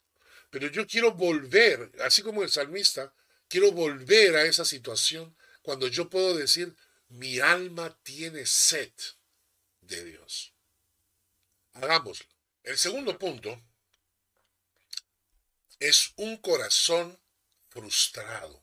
[0.51, 3.15] Pero yo quiero volver, así como el salmista,
[3.49, 6.75] quiero volver a esa situación cuando yo puedo decir,
[7.09, 8.93] mi alma tiene sed
[9.81, 10.53] de Dios.
[11.75, 12.27] Hagámoslo.
[12.63, 13.63] El segundo punto
[15.79, 17.19] es un corazón
[17.69, 18.63] frustrado.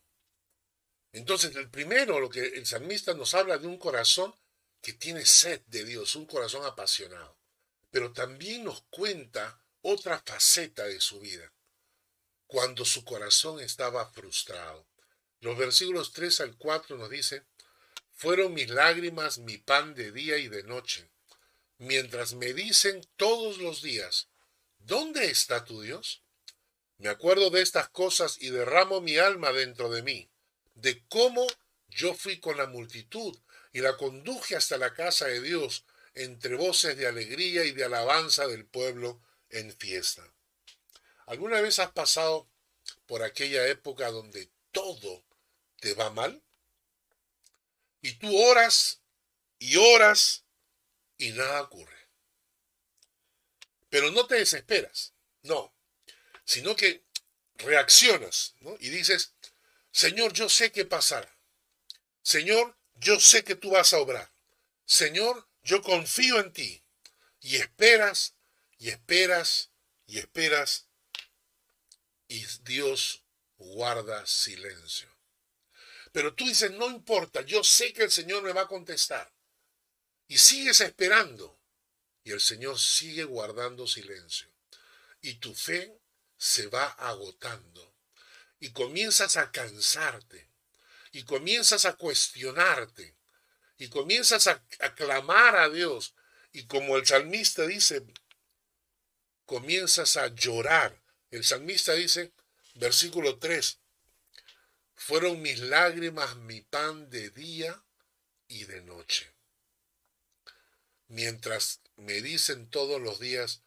[1.13, 4.35] Entonces, el primero, lo que el salmista nos habla de un corazón
[4.81, 7.37] que tiene sed de Dios, un corazón apasionado.
[7.89, 11.51] Pero también nos cuenta otra faceta de su vida,
[12.47, 14.87] cuando su corazón estaba frustrado.
[15.39, 17.43] Los versículos 3 al 4 nos dice,
[18.13, 21.11] fueron mis lágrimas mi pan de día y de noche,
[21.77, 24.29] mientras me dicen todos los días,
[24.79, 26.23] ¿dónde está tu Dios?
[26.97, 30.31] Me acuerdo de estas cosas y derramo mi alma dentro de mí,
[30.73, 31.45] de cómo
[31.89, 33.37] yo fui con la multitud
[33.71, 38.47] y la conduje hasta la casa de Dios entre voces de alegría y de alabanza
[38.47, 40.33] del pueblo en fiesta.
[41.27, 42.49] ¿Alguna vez has pasado
[43.05, 45.23] por aquella época donde todo
[45.79, 46.41] te va mal?
[48.01, 49.01] Y tú oras
[49.59, 50.45] y oras
[51.17, 51.97] y nada ocurre.
[53.89, 55.13] Pero no te desesperas,
[55.43, 55.73] no,
[56.45, 57.03] sino que
[57.55, 59.33] reaccionas y dices,
[59.91, 61.37] Señor, yo sé qué pasará.
[62.21, 64.31] Señor, yo sé que tú vas a obrar.
[64.85, 66.83] Señor, yo confío en ti.
[67.41, 68.35] Y esperas,
[68.77, 69.71] y esperas,
[70.05, 70.86] y esperas,
[72.27, 73.23] y Dios
[73.57, 75.09] guarda silencio.
[76.11, 79.31] Pero tú dices, no importa, yo sé que el Señor me va a contestar.
[80.27, 81.59] Y sigues esperando.
[82.23, 84.49] Y el Señor sigue guardando silencio.
[85.21, 86.01] Y tu fe
[86.37, 87.95] se va agotando.
[88.59, 90.49] Y comienzas a cansarte.
[91.11, 93.15] Y comienzas a cuestionarte.
[93.77, 96.15] Y comienzas a, clamar a Dios.
[96.51, 98.05] Y como el salmista dice,
[99.45, 101.01] comienzas a llorar.
[101.29, 102.31] El salmista dice,
[102.75, 103.79] versículo 3,
[104.95, 107.83] fueron mis lágrimas mi pan de día
[108.47, 109.33] y de noche.
[111.07, 113.61] Mientras me dicen todos los días,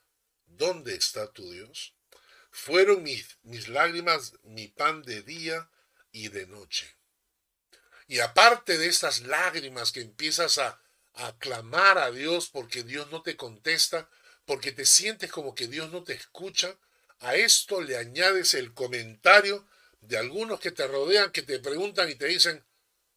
[0.46, 1.94] ¿dónde está tu Dios?
[2.51, 5.70] Fueron mis, mis lágrimas mi pan de día
[6.12, 6.96] y de noche.
[8.09, 10.81] Y aparte de esas lágrimas que empiezas a,
[11.14, 14.09] a clamar a Dios porque Dios no te contesta,
[14.46, 16.77] porque te sientes como que Dios no te escucha,
[17.20, 19.66] a esto le añades el comentario
[20.00, 22.64] de algunos que te rodean, que te preguntan y te dicen,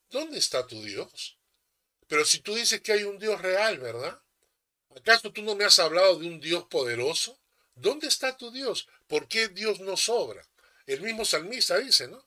[0.09, 1.37] ¿dónde está tu Dios?
[2.07, 4.21] Pero si tú dices que hay un Dios real, ¿verdad?
[4.95, 7.39] ¿Acaso tú no me has hablado de un Dios poderoso?
[7.75, 8.87] ¿Dónde está tu Dios?
[9.07, 10.45] ¿Por qué Dios no sobra?
[10.85, 12.23] El mismo salmista dice, ¿no?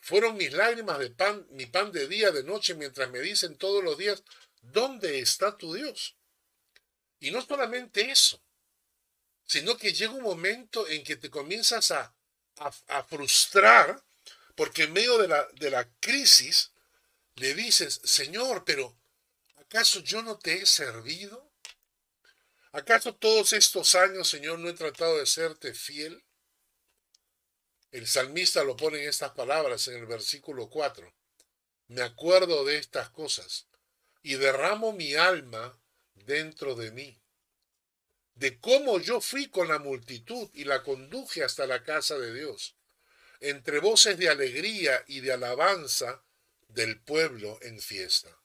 [0.00, 3.84] Fueron mis lágrimas de pan, mi pan de día, de noche, mientras me dicen todos
[3.84, 4.22] los días,
[4.62, 6.16] ¿dónde está tu Dios?
[7.20, 8.40] Y no solamente eso,
[9.48, 12.14] sino que llega un momento en que te comienzas a
[12.60, 14.02] a, frustrar
[14.54, 16.72] porque en medio de la, de la crisis
[17.36, 18.96] le dices, Señor, pero
[19.56, 21.52] ¿acaso yo no te he servido?
[22.72, 26.24] ¿Acaso todos estos años, Señor, no he tratado de serte fiel?
[27.92, 31.14] El salmista lo pone en estas palabras en el versículo 4.
[31.86, 33.66] Me acuerdo de estas cosas
[34.22, 35.80] y derramo mi alma
[36.14, 37.18] dentro de mí
[38.38, 42.76] de cómo yo fui con la multitud y la conduje hasta la casa de Dios,
[43.40, 46.22] entre voces de alegría y de alabanza
[46.68, 48.40] del pueblo en fiesta.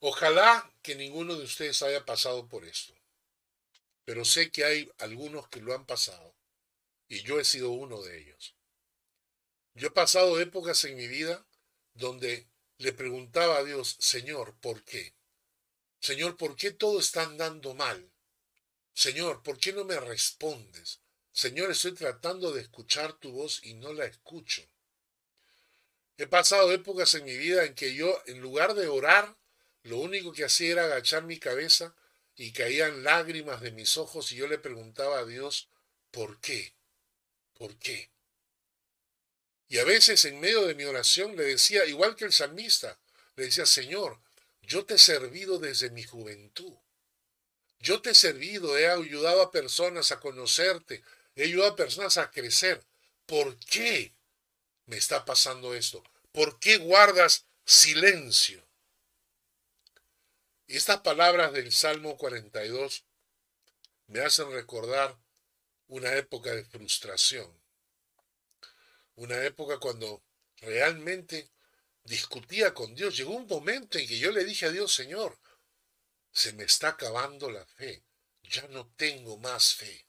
[0.00, 2.94] Ojalá que ninguno de ustedes haya pasado por esto,
[4.04, 6.36] pero sé que hay algunos que lo han pasado
[7.08, 8.54] y yo he sido uno de ellos.
[9.72, 11.46] Yo he pasado épocas en mi vida
[11.94, 15.14] donde le preguntaba a Dios, Señor, ¿por qué?
[16.00, 18.10] Señor, ¿por qué todo está andando mal?
[18.94, 21.00] Señor, ¿por qué no me respondes?
[21.32, 24.66] Señor, estoy tratando de escuchar tu voz y no la escucho.
[26.16, 29.36] He pasado épocas en mi vida en que yo, en lugar de orar,
[29.82, 31.94] lo único que hacía era agachar mi cabeza
[32.34, 35.68] y caían lágrimas de mis ojos y yo le preguntaba a Dios,
[36.10, 36.74] ¿por qué?
[37.54, 38.10] ¿Por qué?
[39.68, 42.98] Y a veces en medio de mi oración le decía, igual que el salmista,
[43.36, 44.20] le decía, Señor,
[44.70, 46.72] yo te he servido desde mi juventud.
[47.80, 51.02] Yo te he servido, he ayudado a personas a conocerte,
[51.34, 52.80] he ayudado a personas a crecer.
[53.26, 54.14] ¿Por qué
[54.86, 56.04] me está pasando esto?
[56.30, 58.64] ¿Por qué guardas silencio?
[60.68, 63.04] Y estas palabras del Salmo 42
[64.06, 65.18] me hacen recordar
[65.88, 67.60] una época de frustración,
[69.16, 70.22] una época cuando
[70.58, 71.50] realmente
[72.10, 73.16] discutía con Dios.
[73.16, 75.38] Llegó un momento en que yo le dije a Dios, Señor,
[76.32, 78.04] se me está acabando la fe,
[78.42, 80.06] ya no tengo más fe.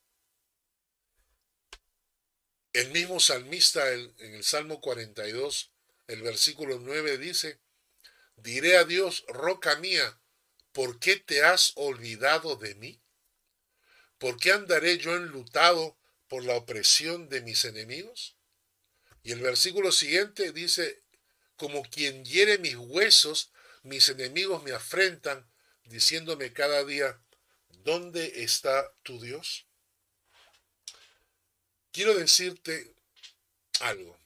[2.74, 5.72] El mismo salmista en el Salmo 42,
[6.08, 7.60] el versículo 9 dice,
[8.36, 10.20] Diré a Dios, roca mía,
[10.72, 13.00] ¿por qué te has olvidado de mí?
[14.18, 18.38] ¿Por qué andaré yo enlutado por la opresión de mis enemigos?
[19.22, 21.01] Y el versículo siguiente dice,
[21.62, 23.52] como quien hiere mis huesos,
[23.84, 25.48] mis enemigos me afrentan,
[25.84, 27.22] diciéndome cada día,
[27.84, 29.68] ¿dónde está tu Dios?
[31.92, 32.96] Quiero decirte
[33.80, 34.18] algo.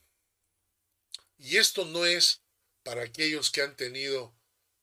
[1.38, 2.40] Y esto no es
[2.84, 4.34] para aquellos que han tenido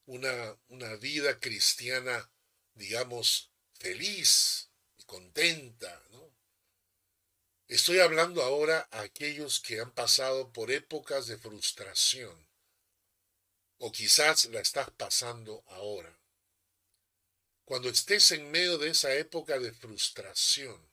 [0.05, 0.55] una,
[1.01, 2.31] vida cristiana,
[2.75, 6.03] digamos, feliz y contenta.
[7.73, 12.47] Estoy hablando ahora a aquellos que han pasado por épocas de frustración.
[13.79, 16.21] O quizás la estás pasando ahora.
[17.65, 20.87] Cuando estés en medio de esa época de frustración,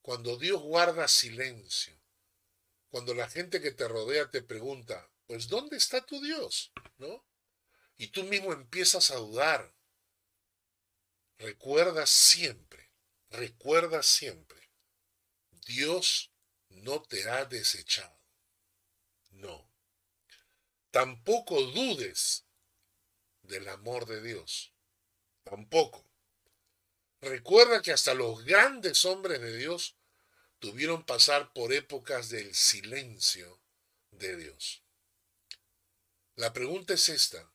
[0.00, 1.96] cuando Dios guarda silencio,
[2.88, 6.72] cuando la gente que te rodea te pregunta, pues ¿dónde está tu Dios?
[6.98, 7.24] ¿No?
[7.96, 9.72] Y tú mismo empiezas a dudar.
[11.38, 12.90] Recuerda siempre,
[13.30, 14.61] recuerda siempre,
[15.66, 16.32] Dios
[16.68, 18.18] no te ha desechado.
[19.30, 19.68] No.
[20.90, 22.44] Tampoco dudes
[23.42, 24.72] del amor de Dios.
[25.44, 26.04] Tampoco.
[27.20, 29.96] Recuerda que hasta los grandes hombres de Dios
[30.58, 33.60] tuvieron pasar por épocas del silencio
[34.10, 34.82] de Dios.
[36.36, 37.52] La pregunta es esta.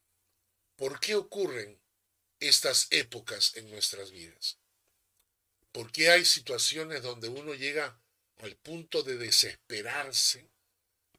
[0.76, 1.82] ¿Por qué ocurren
[2.40, 4.60] estas épocas en nuestras vidas?
[5.78, 8.02] ¿Por qué hay situaciones donde uno llega
[8.40, 10.50] al punto de desesperarse,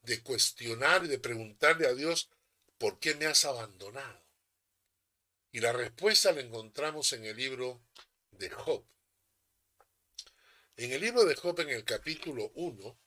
[0.03, 2.29] de cuestionar y de preguntarle a Dios,
[2.77, 4.21] ¿por qué me has abandonado?
[5.53, 7.81] Y la respuesta la encontramos en el libro
[8.33, 8.85] de Job.
[10.77, 12.99] En el libro de Job, en el capítulo 1,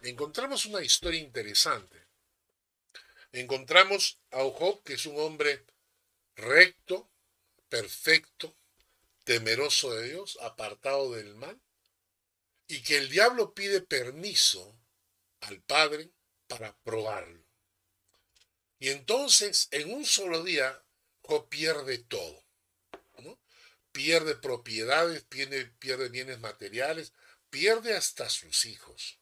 [0.00, 2.06] encontramos una historia interesante.
[3.32, 5.66] Encontramos a Job, que es un hombre
[6.36, 7.10] recto,
[7.68, 8.56] perfecto,
[9.26, 11.60] temeroso de Dios, apartado del mal,
[12.66, 14.80] y que el diablo pide permiso
[15.40, 16.10] al Padre
[16.46, 17.44] para probarlo.
[18.78, 20.82] Y entonces, en un solo día,
[21.20, 22.46] Job pierde todo
[23.96, 27.14] pierde propiedades, pierde, pierde bienes materiales,
[27.48, 29.18] pierde hasta sus hijos.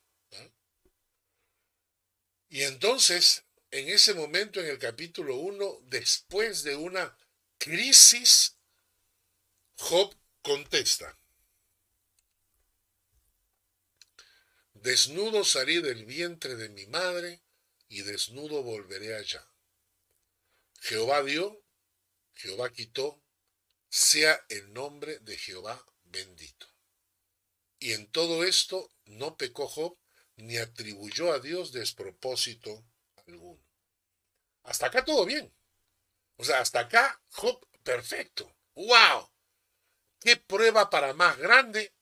[2.49, 7.17] Y entonces, en ese momento, en el capítulo 1, después de una
[7.57, 8.54] crisis,
[9.77, 11.19] Job contesta,
[14.73, 17.43] desnudo salí del vientre de mi madre
[17.89, 19.47] y desnudo volveré allá.
[20.81, 21.65] Jehová dio,
[22.35, 23.23] Jehová quitó,
[23.89, 26.67] sea el nombre de Jehová bendito.
[27.79, 29.99] Y en todo esto no pecó Job
[30.37, 32.87] ni atribuyó a Dios despropósito
[33.27, 33.65] alguno.
[34.63, 35.55] Hasta acá todo bien.
[36.37, 38.57] O sea, hasta acá Job perfecto.
[38.75, 39.34] ¡Wow!
[40.25, 41.93] ¿Qué prueba para más grande?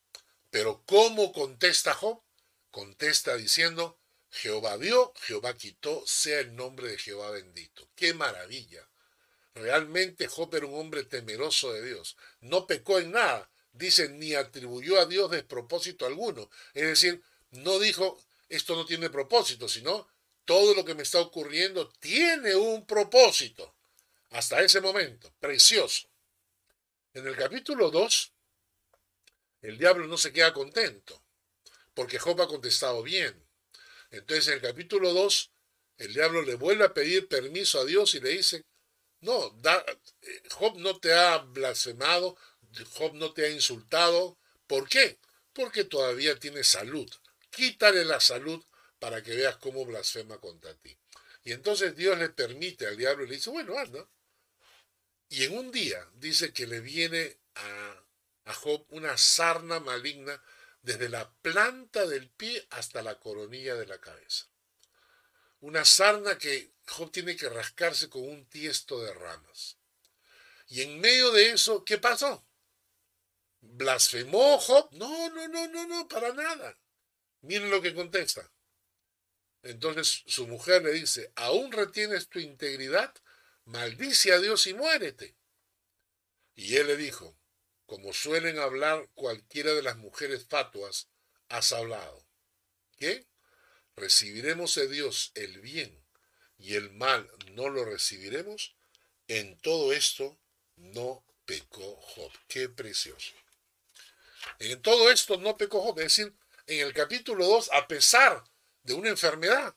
[0.49, 2.23] Pero ¿cómo contesta Job?
[2.71, 7.89] Contesta diciendo, Jehová dio, Jehová quitó, sea el nombre de Jehová bendito.
[7.95, 8.87] ¡Qué maravilla!
[9.53, 12.15] Realmente Job era un hombre temeroso de Dios.
[12.39, 13.51] No pecó en nada.
[13.73, 16.49] Dice, ni atribuyó a Dios despropósito alguno.
[16.73, 20.07] Es decir, no dijo, esto no tiene propósito, sino
[20.45, 23.75] todo lo que me está ocurriendo tiene un propósito.
[24.29, 26.07] Hasta ese momento, precioso.
[27.13, 28.33] En el capítulo 2,
[29.61, 31.23] el diablo no se queda contento,
[31.93, 33.47] porque Job ha contestado bien.
[34.09, 35.51] Entonces en el capítulo 2,
[35.97, 38.65] el diablo le vuelve a pedir permiso a Dios y le dice,
[39.21, 39.55] no,
[40.49, 42.35] Job no te ha blasfemado,
[42.93, 44.39] Job no te ha insultado.
[44.65, 45.19] ¿Por qué?
[45.53, 47.09] Porque todavía tiene salud.
[47.51, 48.65] Quítale la salud
[48.97, 50.97] para que veas cómo blasfema contra ti.
[51.43, 54.09] Y entonces Dios le permite al diablo y le dice, bueno, anda.
[55.33, 58.05] Y en un día dice que le viene a,
[58.45, 60.39] a Job una sarna maligna
[60.83, 64.45] desde la planta del pie hasta la coronilla de la cabeza.
[65.59, 69.79] Una sarna que Job tiene que rascarse con un tiesto de ramas.
[70.67, 72.45] Y en medio de eso, ¿qué pasó?
[73.59, 74.89] ¿Blasfemó Job?
[74.91, 76.77] No, no, no, no, no, para nada.
[77.41, 78.51] Miren lo que contesta.
[79.63, 83.11] Entonces su mujer le dice, ¿aún retienes tu integridad?
[83.65, 85.35] Maldice a Dios y muérete.
[86.55, 87.37] Y él le dijo,
[87.85, 91.09] como suelen hablar cualquiera de las mujeres fatuas,
[91.49, 92.25] has hablado.
[92.97, 93.27] ¿Qué?
[93.95, 96.03] Recibiremos de Dios el bien
[96.57, 98.75] y el mal no lo recibiremos,
[99.27, 100.39] en todo esto
[100.75, 102.31] no pecó Job.
[102.47, 103.33] Qué precioso.
[104.59, 106.33] En todo esto no pecó Job, es decir,
[106.67, 108.43] en el capítulo 2, a pesar
[108.83, 109.75] de una enfermedad,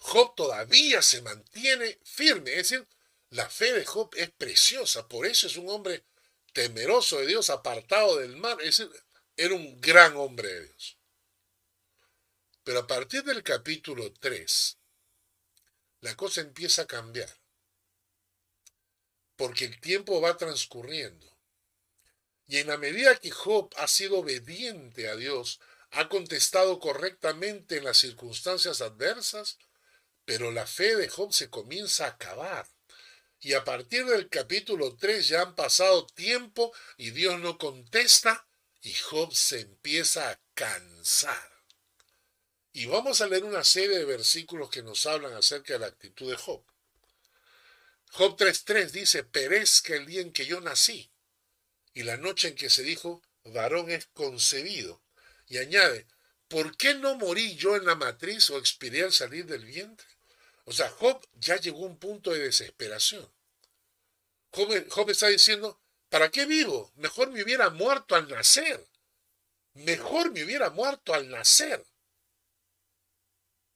[0.00, 2.50] Job todavía se mantiene firme.
[2.52, 2.86] Es decir,
[3.30, 6.04] la fe de Job es preciosa, por eso es un hombre
[6.52, 8.60] temeroso de Dios, apartado del mal.
[8.60, 8.90] Es decir,
[9.36, 10.98] era un gran hombre de Dios.
[12.64, 14.76] Pero a partir del capítulo 3,
[16.00, 17.30] la cosa empieza a cambiar.
[19.36, 21.26] Porque el tiempo va transcurriendo.
[22.46, 25.60] Y en la medida que Job ha sido obediente a Dios,
[25.92, 29.58] ha contestado correctamente en las circunstancias adversas,
[30.30, 32.64] pero la fe de Job se comienza a acabar.
[33.40, 38.46] Y a partir del capítulo 3 ya han pasado tiempo y Dios no contesta
[38.80, 41.50] y Job se empieza a cansar.
[42.72, 46.30] Y vamos a leer una serie de versículos que nos hablan acerca de la actitud
[46.30, 46.64] de Job.
[48.12, 51.10] Job 3.3 dice, perezca el día en que yo nací
[51.92, 55.02] y la noche en que se dijo, varón es concebido.
[55.48, 56.06] Y añade,
[56.46, 60.19] ¿por qué no morí yo en la matriz o expiré al salir del vientre?
[60.70, 63.28] O sea, Job ya llegó a un punto de desesperación.
[64.52, 66.92] Job, está diciendo, ¿para qué vivo?
[66.94, 68.88] Mejor me hubiera muerto al nacer.
[69.74, 71.84] Mejor me hubiera muerto al nacer.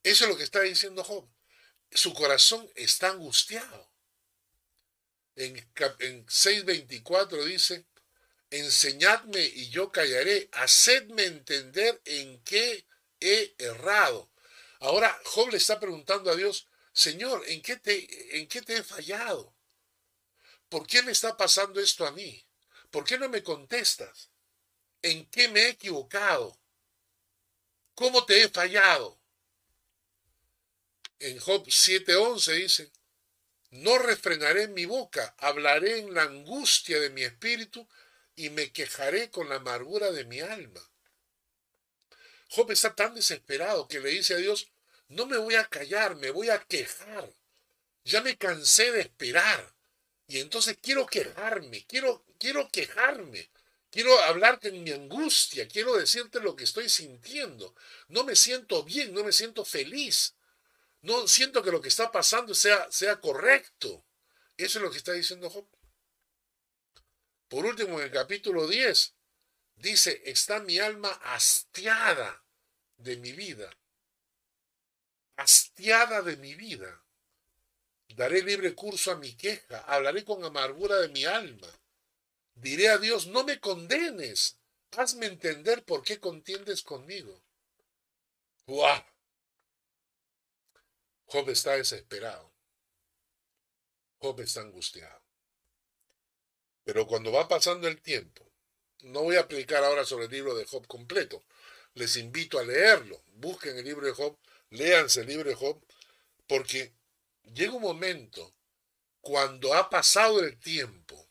[0.04, 1.28] Eso es lo que está diciendo Job.
[1.90, 3.90] Su corazón está angustiado.
[5.34, 5.56] En,
[5.98, 7.86] en 6.24 dice,
[8.50, 12.86] enseñadme y yo callaré, hacedme entender en qué
[13.18, 14.30] he errado.
[14.78, 18.82] Ahora Job le está preguntando a Dios, Señor, ¿en qué te, en qué te he
[18.84, 19.52] fallado?
[20.68, 22.46] ¿Por qué me está pasando esto a mí?
[22.90, 24.30] ¿Por qué no me contestas?
[25.02, 26.56] ¿En qué me he equivocado?
[27.96, 29.20] ¿Cómo te he fallado?
[31.18, 32.92] En Job 7:11 dice,
[33.70, 37.88] no refrenaré mi boca, hablaré en la angustia de mi espíritu
[38.36, 40.80] y me quejaré con la amargura de mi alma.
[42.50, 44.68] Job está tan desesperado que le dice a Dios,
[45.14, 47.32] no me voy a callar, me voy a quejar.
[48.04, 49.74] Ya me cansé de esperar.
[50.26, 53.50] Y entonces quiero quejarme, quiero, quiero quejarme.
[53.90, 57.76] Quiero hablarte en mi angustia, quiero decirte lo que estoy sintiendo.
[58.08, 60.34] No me siento bien, no me siento feliz.
[61.02, 64.04] No siento que lo que está pasando sea, sea correcto.
[64.56, 65.68] Eso es lo que está diciendo Job.
[67.46, 69.14] Por último, en el capítulo 10,
[69.76, 72.44] dice, está mi alma hastiada
[72.96, 73.70] de mi vida.
[75.36, 77.02] Hastiada de mi vida.
[78.08, 81.68] Daré libre curso a mi queja, hablaré con amargura de mi alma.
[82.54, 84.58] Diré a Dios, no me condenes,
[84.92, 87.42] hazme entender por qué contiendes conmigo.
[88.66, 89.04] ¡Guau!
[91.26, 92.52] Job está desesperado.
[94.18, 95.22] Job está angustiado.
[96.84, 98.48] Pero cuando va pasando el tiempo,
[99.02, 101.42] no voy a aplicar ahora sobre el libro de Job completo.
[101.94, 103.22] Les invito a leerlo.
[103.34, 104.38] Busquen el libro de Job,
[104.70, 105.84] léanse el libro de Job,
[106.46, 106.94] porque
[107.42, 108.54] llega un momento
[109.20, 111.28] cuando ha pasado el tiempo,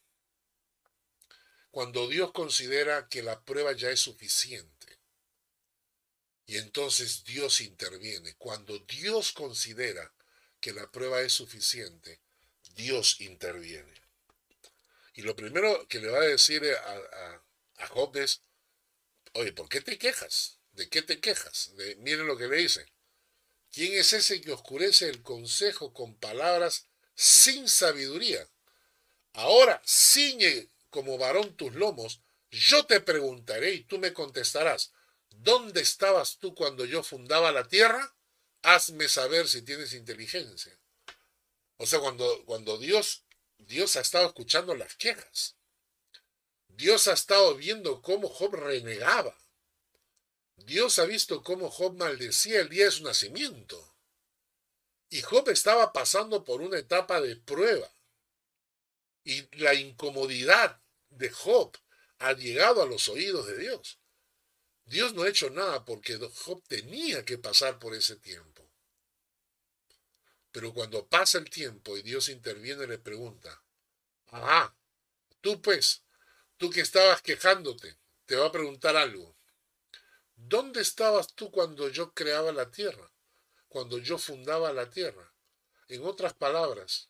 [1.72, 5.00] cuando Dios considera que la prueba ya es suficiente.
[6.46, 8.36] Y entonces Dios interviene.
[8.36, 10.14] Cuando Dios considera
[10.60, 12.22] que la prueba es suficiente,
[12.76, 13.94] Dios interviene.
[15.14, 17.42] Y lo primero que le va a decir a,
[17.78, 18.44] a, Job es,
[19.34, 20.60] oye, ¿por qué te quejas?
[20.72, 21.72] ¿De qué te quejas?
[21.98, 22.93] miren lo que le dice.
[23.74, 28.48] ¿Quién es ese que oscurece el consejo con palabras sin sabiduría?
[29.34, 32.22] Ahora ciñe como varón tus lomos,
[32.52, 34.94] yo te preguntaré y tú me contestarás,
[35.30, 38.16] ¿dónde estabas tú cuando yo fundaba la tierra?
[38.62, 40.80] Hazme saber si tienes inteligencia.
[41.76, 43.26] O sea, cuando, cuando Dios
[43.68, 45.56] Dios ha estado escuchando las quejas.
[46.68, 49.38] Dios ha estado viendo cómo Job renegaba.
[50.56, 53.96] Dios ha visto cómo Job maldecía el día de su nacimiento.
[55.10, 57.92] Y Job estaba pasando por una etapa de prueba.
[59.24, 61.78] Y la incomodidad de Job
[62.20, 64.00] ha llegado a los oídos de Dios.
[64.86, 68.70] Dios no ha hecho nada porque Job tenía que pasar por ese tiempo.
[70.52, 73.64] Pero cuando pasa el tiempo y Dios interviene le pregunta,
[74.28, 74.76] ah,
[75.42, 76.04] tú pues,
[76.58, 79.36] tú que estabas quejándote, te va a preguntar algo.
[80.46, 83.12] ¿Dónde estabas tú cuando yo creaba la tierra?
[83.68, 85.34] Cuando yo fundaba la tierra.
[85.88, 87.10] En otras palabras,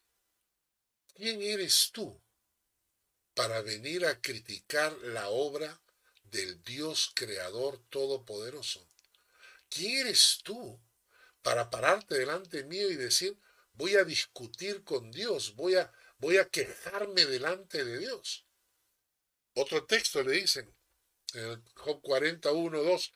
[1.16, 2.22] ¿quién eres tú
[3.34, 5.82] para venir a criticar la obra
[6.24, 8.88] del Dios Creador Todopoderoso?
[9.70, 10.80] ¿Quién eres tú
[11.42, 13.38] para pararte delante mío y decir,
[13.74, 18.46] voy a discutir con Dios, voy a, voy a quejarme delante de Dios.
[19.56, 20.74] Otro texto le dicen,
[21.34, 23.14] en Job 41, 2,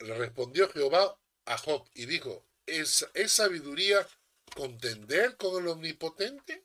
[0.00, 4.06] le respondió Jehová a Job y dijo, es, es sabiduría
[4.54, 6.64] contender con el omnipotente?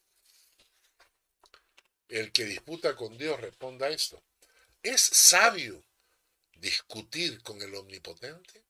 [2.09, 4.21] El que disputa con Dios responda a esto.
[4.81, 5.83] ¿Es sabio
[6.55, 8.63] discutir con el omnipotente?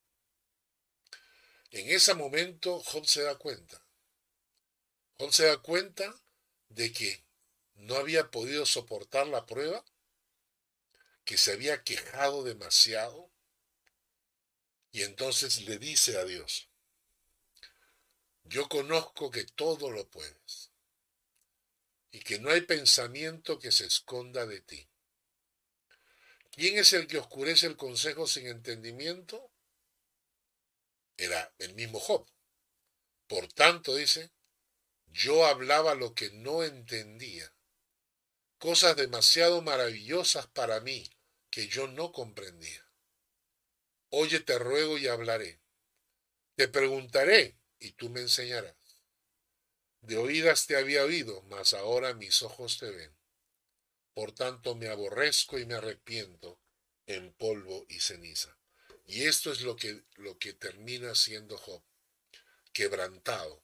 [1.71, 3.83] En ese momento Job se da cuenta.
[5.17, 6.13] Job se da cuenta
[6.69, 7.23] de que
[7.75, 9.83] no había podido soportar la prueba,
[11.25, 13.32] que se había quejado demasiado,
[14.93, 16.69] y entonces le dice a Dios,
[18.43, 20.71] yo conozco que todo lo puedes
[22.11, 24.87] y que no hay pensamiento que se esconda de ti.
[26.51, 29.51] ¿Quién es el que oscurece el consejo sin entendimiento?
[31.17, 32.29] Era el mismo Job.
[33.25, 34.31] Por tanto, dice,
[35.07, 37.51] yo hablaba lo que no entendía,
[38.59, 41.09] cosas demasiado maravillosas para mí
[41.49, 42.82] que yo no comprendía.
[44.15, 45.59] Oye, te ruego y hablaré.
[46.53, 48.75] Te preguntaré y tú me enseñarás.
[50.01, 53.11] De oídas te había oído, mas ahora mis ojos te ven.
[54.13, 56.59] Por tanto me aborrezco y me arrepiento
[57.07, 58.55] en polvo y ceniza.
[59.07, 61.81] Y esto es lo que, lo que termina siendo Job,
[62.71, 63.63] quebrantado,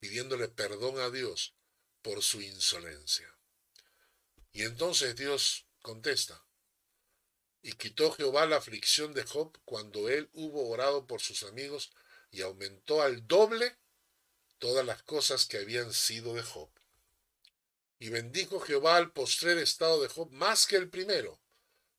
[0.00, 1.54] pidiéndole perdón a Dios
[2.00, 3.36] por su insolencia.
[4.52, 6.45] Y entonces Dios contesta,
[7.62, 11.92] y quitó Jehová la aflicción de Job cuando él hubo orado por sus amigos
[12.30, 13.76] y aumentó al doble
[14.58, 16.70] todas las cosas que habían sido de Job.
[17.98, 21.40] Y bendijo Jehová al postrer estado de Job más que el primero,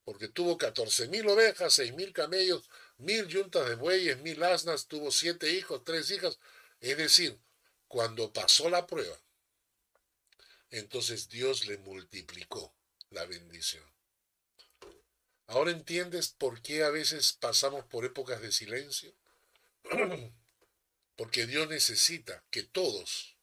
[0.04, 5.12] porque tuvo catorce mil ovejas, seis mil camellos, mil yuntas de bueyes, mil asnas, tuvo
[5.12, 6.40] siete hijos, tres hijas.
[6.80, 7.40] Es decir,
[7.88, 9.18] cuando pasó la prueba,
[10.70, 12.74] entonces Dios le multiplicó
[13.10, 13.97] la bendición.
[15.48, 19.14] Ahora entiendes por qué a veces pasamos por épocas de silencio.
[21.16, 23.38] Porque Dios necesita que todos,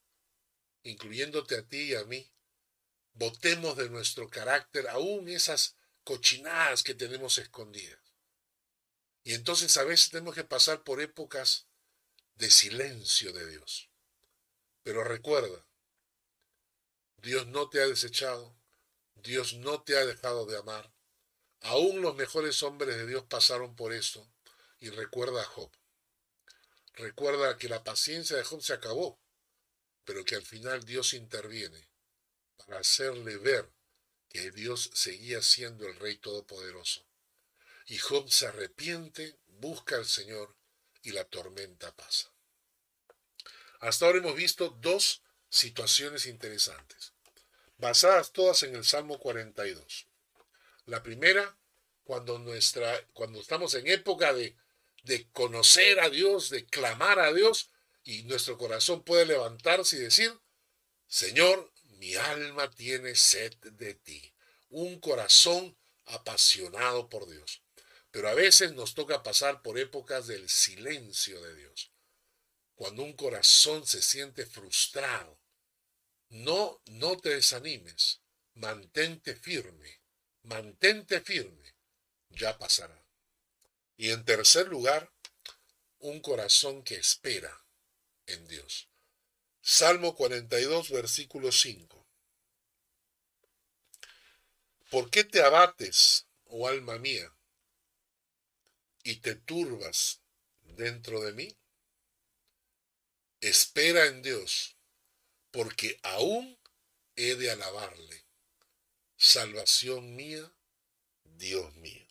[0.85, 2.31] incluyéndote a ti y a mí,
[3.15, 7.99] votemos de nuestro carácter aún esas cochinadas que tenemos escondidas.
[9.25, 11.67] Y entonces a veces tenemos que pasar por épocas
[12.37, 13.89] de silencio de Dios.
[14.83, 15.67] Pero recuerda,
[17.17, 18.55] Dios no te ha desechado,
[19.15, 20.94] Dios no te ha dejado de amar.
[21.65, 24.31] Aún los mejores hombres de Dios pasaron por eso.
[24.81, 25.71] Y recuerda a Job.
[26.93, 29.19] Recuerda que la paciencia de Job se acabó,
[30.05, 31.89] pero que al final Dios interviene
[32.59, 33.73] para hacerle ver
[34.29, 37.07] que Dios seguía siendo el Rey Todopoderoso.
[37.87, 40.55] Y Job se arrepiente, busca al Señor
[41.03, 42.31] y la tormenta pasa.
[43.81, 47.15] Hasta ahora hemos visto dos situaciones interesantes,
[47.79, 50.09] basadas todas en el Salmo 42.
[50.87, 51.57] La primera,
[52.03, 54.57] cuando, nuestra, cuando estamos en época de
[55.05, 57.71] de conocer a Dios, de clamar a Dios,
[58.03, 60.37] y nuestro corazón puede levantarse y decir,
[61.07, 64.35] Señor, mi alma tiene sed de ti.
[64.69, 65.77] Un corazón
[66.07, 67.63] apasionado por Dios.
[68.11, 71.93] Pero a veces nos toca pasar por épocas del silencio de Dios.
[72.75, 75.39] Cuando un corazón se siente frustrado.
[76.29, 78.21] No, no te desanimes.
[78.55, 80.01] Mantente firme.
[80.45, 81.75] Mantente firme.
[82.29, 83.03] Ya pasará.
[83.97, 85.11] Y en tercer lugar,
[86.01, 87.65] un corazón que espera
[88.27, 88.89] en Dios.
[89.63, 92.07] Salmo 42, versículo 5.
[94.91, 97.35] ¿Por qué te abates, oh alma mía,
[99.03, 100.21] y te turbas
[100.61, 101.57] dentro de mí?
[103.41, 104.77] Espera en Dios,
[105.51, 106.59] porque aún
[107.17, 108.24] he de alabarle.
[109.27, 110.53] Salvación mía,
[111.25, 112.07] Dios mío.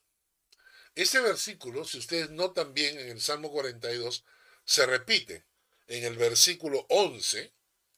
[0.96, 4.26] Este versículo, si ustedes notan bien en el Salmo 42,
[4.66, 5.46] se repite.
[5.86, 7.54] En el versículo 11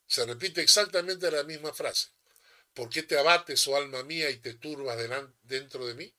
[0.06, 2.08] se repite exactamente la misma frase.
[2.74, 4.98] ¿Por qué te abates, oh alma mía, y te turbas
[5.44, 6.14] dentro de mí?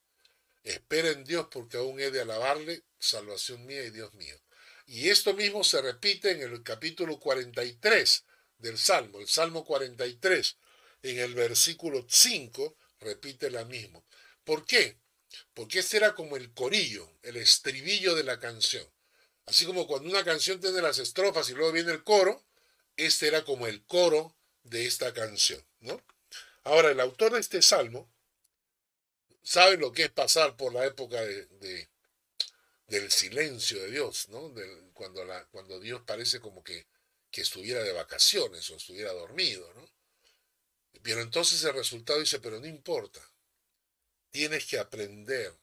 [0.64, 4.42] Espera en Dios porque aún he de alabarle, salvación mía y Dios mío.
[4.88, 8.26] Y esto mismo se repite en el capítulo 43
[8.58, 10.58] del Salmo, el Salmo 43,
[11.04, 14.04] en el versículo 5, repite la misma.
[14.44, 14.98] ¿Por qué?
[15.54, 18.88] porque este era como el corillo, el estribillo de la canción.
[19.46, 22.46] Así como cuando una canción tiene las estrofas y luego viene el coro,
[22.96, 26.02] este era como el coro de esta canción, ¿no?
[26.64, 28.12] Ahora, el autor de este salmo
[29.42, 31.90] sabe lo que es pasar por la época de,
[32.88, 34.54] del silencio de Dios, ¿no?
[34.94, 36.88] cuando, cuando Dios parece como que,
[37.32, 39.88] que estuviera de vacaciones o estuviera dormido, ¿no?
[41.04, 43.22] Pero entonces el resultado dice, pero no importa,
[44.30, 45.54] tienes que aprender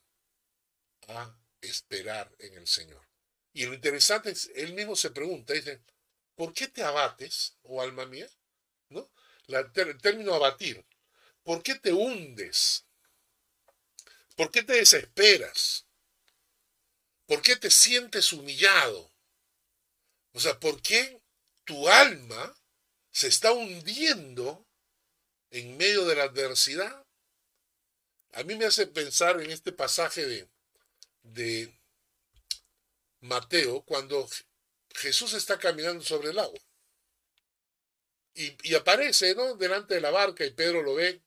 [1.09, 3.07] a esperar en el Señor.
[3.53, 5.81] Y lo interesante es, él mismo se pregunta, dice,
[6.35, 8.29] ¿por qué te abates, oh alma mía?
[8.89, 9.11] ¿No?
[9.47, 10.85] el término abatir.
[11.43, 12.87] ¿Por qué te hundes?
[14.37, 15.87] ¿Por qué te desesperas?
[17.27, 19.13] ¿Por qué te sientes humillado?
[20.33, 21.23] O sea, ¿por qué
[21.65, 22.55] tu alma
[23.11, 24.64] se está hundiendo
[25.55, 27.07] en medio de la adversidad?
[28.33, 30.49] A mí me hace pensar en este pasaje de,
[31.23, 31.81] de
[33.21, 34.29] Mateo cuando
[34.97, 36.59] Jesús está caminando sobre el agua.
[38.35, 39.55] Y, aparece, ¿no?
[39.55, 41.23] Delante de la barca y Pedro lo ve.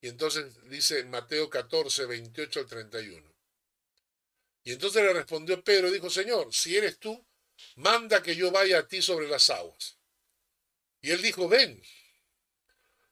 [0.00, 3.34] Y entonces dice Mateo 14, 28 al 31.
[4.62, 7.26] Y entonces le respondió Pedro y dijo, Señor, si eres tú,
[7.74, 9.98] manda que yo vaya a ti sobre las aguas.
[11.00, 11.82] Y él dijo, ven.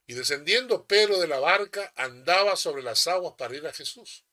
[0.07, 4.23] Y descendiendo Pedro de la barca, andaba sobre las aguas para ir a Jesús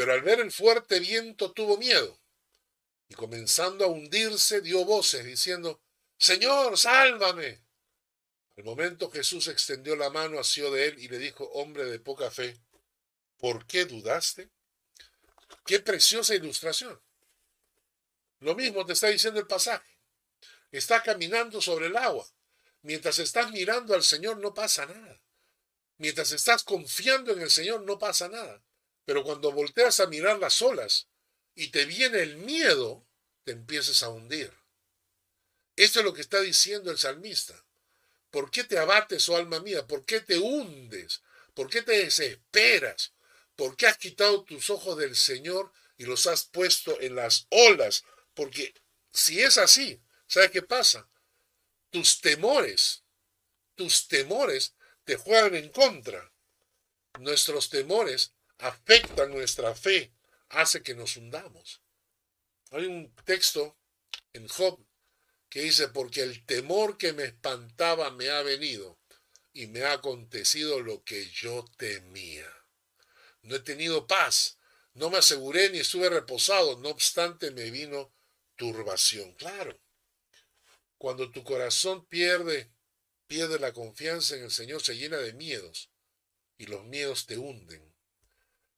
[0.00, 2.18] pero al ver el fuerte viento tuvo miedo
[3.08, 5.80] y comenzando a hundirse dio voces diciendo,
[6.16, 7.60] Señor, sálvame.
[8.56, 12.30] Al momento Jesús extendió la mano, hacia de él y le dijo, hombre de poca
[12.30, 12.58] fe,
[13.36, 14.48] ¿por qué dudaste?
[15.66, 17.00] Qué preciosa ilustración.
[18.38, 19.98] Lo mismo te está diciendo el pasaje.
[20.70, 22.26] Está caminando sobre el agua.
[22.82, 25.20] Mientras estás mirando al Señor no pasa nada.
[25.98, 28.62] Mientras estás confiando en el Señor no pasa nada.
[29.04, 31.08] Pero cuando volteas a mirar las olas
[31.54, 33.06] y te viene el miedo,
[33.44, 34.52] te empiezas a hundir.
[35.76, 37.64] Esto es lo que está diciendo el salmista.
[38.30, 39.86] ¿Por qué te abates, oh alma mía?
[39.86, 41.22] ¿Por qué te hundes?
[41.54, 43.12] ¿Por qué te desesperas?
[43.56, 48.04] ¿Por qué has quitado tus ojos del Señor y los has puesto en las olas?
[48.32, 48.72] Porque
[49.12, 51.09] si es así, ¿sabes qué pasa?
[51.90, 53.04] Tus temores,
[53.74, 54.74] tus temores
[55.04, 56.32] te juegan en contra.
[57.18, 60.12] Nuestros temores afecta nuestra fe,
[60.50, 61.82] hace que nos hundamos.
[62.70, 63.76] Hay un texto
[64.32, 64.78] en Job
[65.48, 69.00] que dice, porque el temor que me espantaba me ha venido
[69.52, 72.48] y me ha acontecido lo que yo temía.
[73.42, 74.58] No he tenido paz,
[74.94, 78.12] no me aseguré ni estuve reposado, no obstante me vino
[78.54, 79.34] turbación.
[79.34, 79.76] Claro,
[81.00, 82.70] cuando tu corazón pierde,
[83.26, 85.88] pierde la confianza en el Señor, se llena de miedos
[86.58, 87.94] y los miedos te hunden.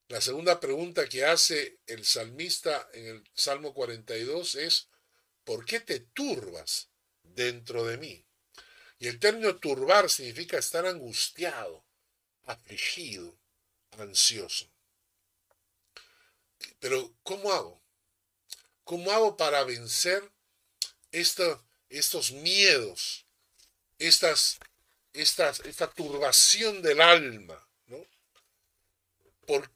[0.07, 4.89] La segunda pregunta que hace el salmista en el Salmo 42 es,
[5.43, 6.91] ¿por qué te turbas
[7.25, 8.25] dentro de mí?
[9.01, 11.85] Y el término turbar significa estar angustiado,
[12.45, 13.37] afligido,
[13.99, 14.71] ansioso.
[16.79, 17.83] Pero ¿cómo hago?
[18.85, 20.31] ¿Cómo hago para vencer
[21.99, 23.27] estos miedos,
[23.99, 24.59] estas,
[25.13, 27.69] esta turbación del alma?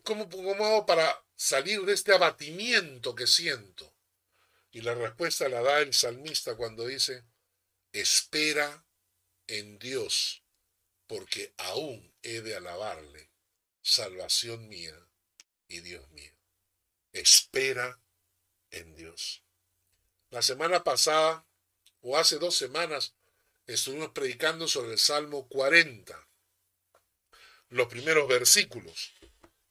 [0.03, 3.93] cómo, ¿Cómo hago para salir de este abatimiento que siento?
[4.71, 7.25] Y la respuesta la da el salmista cuando dice,
[7.93, 8.85] espera
[9.47, 10.43] en Dios,
[11.07, 13.31] porque aún he de alabarle,
[13.83, 14.97] salvación mía
[15.69, 16.33] y Dios mío.
[17.13, 18.01] Espera
[18.71, 19.43] en Dios.
[20.31, 21.47] La semana pasada,
[22.09, 23.15] o hace dos semanas,
[23.67, 26.29] estuvimos predicando sobre el Salmo 40,
[27.71, 29.13] los primeros versículos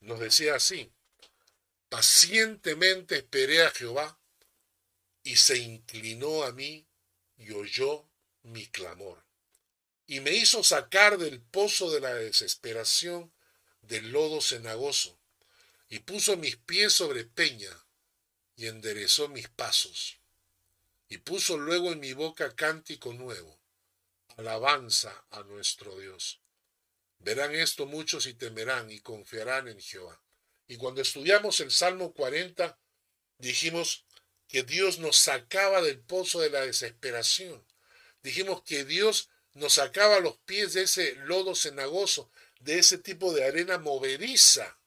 [0.01, 0.91] nos decía así,
[1.87, 4.19] pacientemente esperé a Jehová
[5.23, 6.85] y se inclinó a mí
[7.37, 8.05] y oyó
[8.43, 9.23] mi clamor.
[10.05, 13.33] Y me hizo sacar del pozo de la desesperación
[13.81, 15.17] del lodo cenagoso,
[15.87, 17.71] y puso mis pies sobre peña,
[18.57, 20.19] y enderezó mis pasos,
[21.07, 23.59] y puso luego en mi boca cántico nuevo,
[24.37, 26.41] alabanza a nuestro Dios.
[27.19, 30.21] Verán esto muchos y temerán y confiarán en Jehová.
[30.67, 32.77] Y cuando estudiamos el Salmo 40,
[33.37, 34.05] dijimos
[34.47, 37.65] que Dios nos sacaba del pozo de la desesperación.
[38.23, 43.45] Dijimos que Dios nos sacaba los pies de ese lodo cenagoso, de ese tipo de
[43.45, 44.79] arena movediza.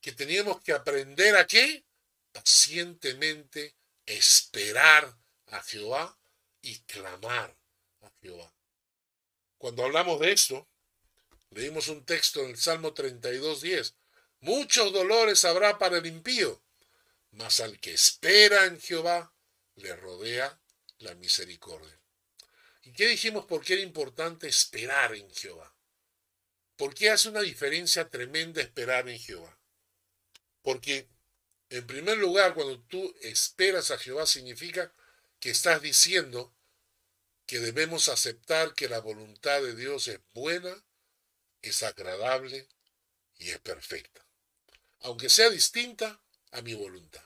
[0.00, 1.84] Que teníamos que aprender a qué?
[2.32, 3.76] Pacientemente
[4.06, 6.18] esperar a Jehová
[6.60, 7.56] y clamar
[8.00, 8.52] a Jehová.
[9.58, 10.68] Cuando hablamos de esto,
[11.50, 13.94] leímos un texto en el Salmo 32.10.
[14.40, 16.62] Muchos dolores habrá para el impío,
[17.30, 19.32] mas al que espera en Jehová
[19.76, 20.60] le rodea
[20.98, 22.00] la misericordia.
[22.82, 25.72] ¿Y qué dijimos por qué era importante esperar en Jehová?
[26.76, 29.56] ¿Por qué hace una diferencia tremenda esperar en Jehová?
[30.62, 31.08] Porque,
[31.72, 34.92] en primer lugar, cuando tú esperas a Jehová significa
[35.40, 36.54] que estás diciendo,
[37.46, 40.84] que debemos aceptar que la voluntad de Dios es buena,
[41.62, 42.68] es agradable
[43.38, 44.22] y es perfecta,
[45.00, 47.24] aunque sea distinta a mi voluntad.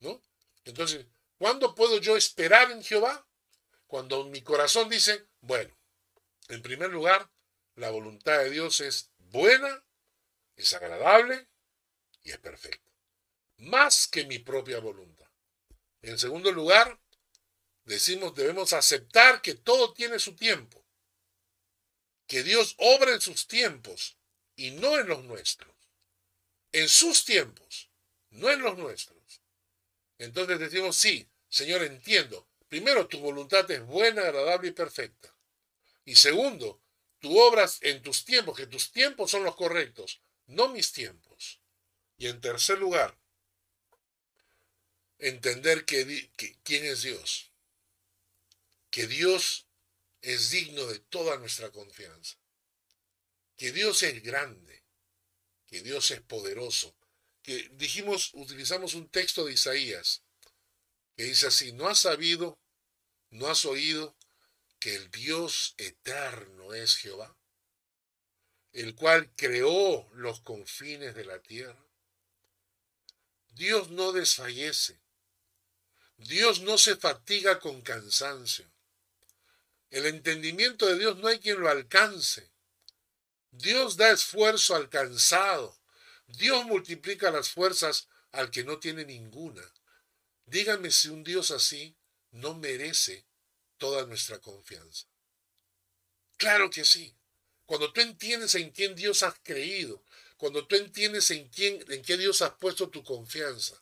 [0.00, 0.22] ¿No?
[0.66, 1.06] Entonces,
[1.38, 3.26] ¿cuándo puedo yo esperar en Jehová?
[3.86, 5.74] Cuando mi corazón dice, bueno,
[6.48, 7.30] en primer lugar,
[7.76, 9.86] la voluntad de Dios es buena,
[10.54, 11.48] es agradable
[12.22, 12.83] y es perfecta.
[13.58, 15.30] Más que mi propia voluntad.
[16.02, 17.00] En segundo lugar,
[17.84, 20.84] decimos, debemos aceptar que todo tiene su tiempo.
[22.26, 24.16] Que Dios obra en sus tiempos
[24.56, 25.74] y no en los nuestros.
[26.72, 27.90] En sus tiempos,
[28.30, 29.42] no en los nuestros.
[30.18, 32.48] Entonces decimos, sí, Señor, entiendo.
[32.68, 35.34] Primero, tu voluntad es buena, agradable y perfecta.
[36.04, 36.82] Y segundo,
[37.20, 41.60] tú obras en tus tiempos, que tus tiempos son los correctos, no mis tiempos.
[42.16, 43.16] Y en tercer lugar,
[45.28, 46.30] entender que,
[46.62, 47.50] quién es Dios.
[48.90, 49.66] Que Dios
[50.20, 52.36] es digno de toda nuestra confianza.
[53.56, 54.84] Que Dios es grande.
[55.66, 56.94] Que Dios es poderoso.
[57.42, 60.22] Que dijimos, utilizamos un texto de Isaías
[61.16, 62.58] que dice así, no has sabido,
[63.30, 64.16] no has oído
[64.80, 67.36] que el Dios eterno es Jehová,
[68.72, 71.86] el cual creó los confines de la tierra.
[73.54, 75.03] Dios no desfallece,
[76.16, 78.70] Dios no se fatiga con cansancio.
[79.90, 82.50] El entendimiento de Dios no hay quien lo alcance.
[83.50, 85.78] Dios da esfuerzo al cansado.
[86.26, 89.62] Dios multiplica las fuerzas al que no tiene ninguna.
[90.46, 91.96] Dígame si un Dios así
[92.32, 93.26] no merece
[93.78, 95.06] toda nuestra confianza.
[96.36, 97.14] Claro que sí.
[97.66, 100.02] Cuando tú entiendes en quién Dios has creído,
[100.36, 103.80] cuando tú entiendes en quién, en qué Dios has puesto tu confianza,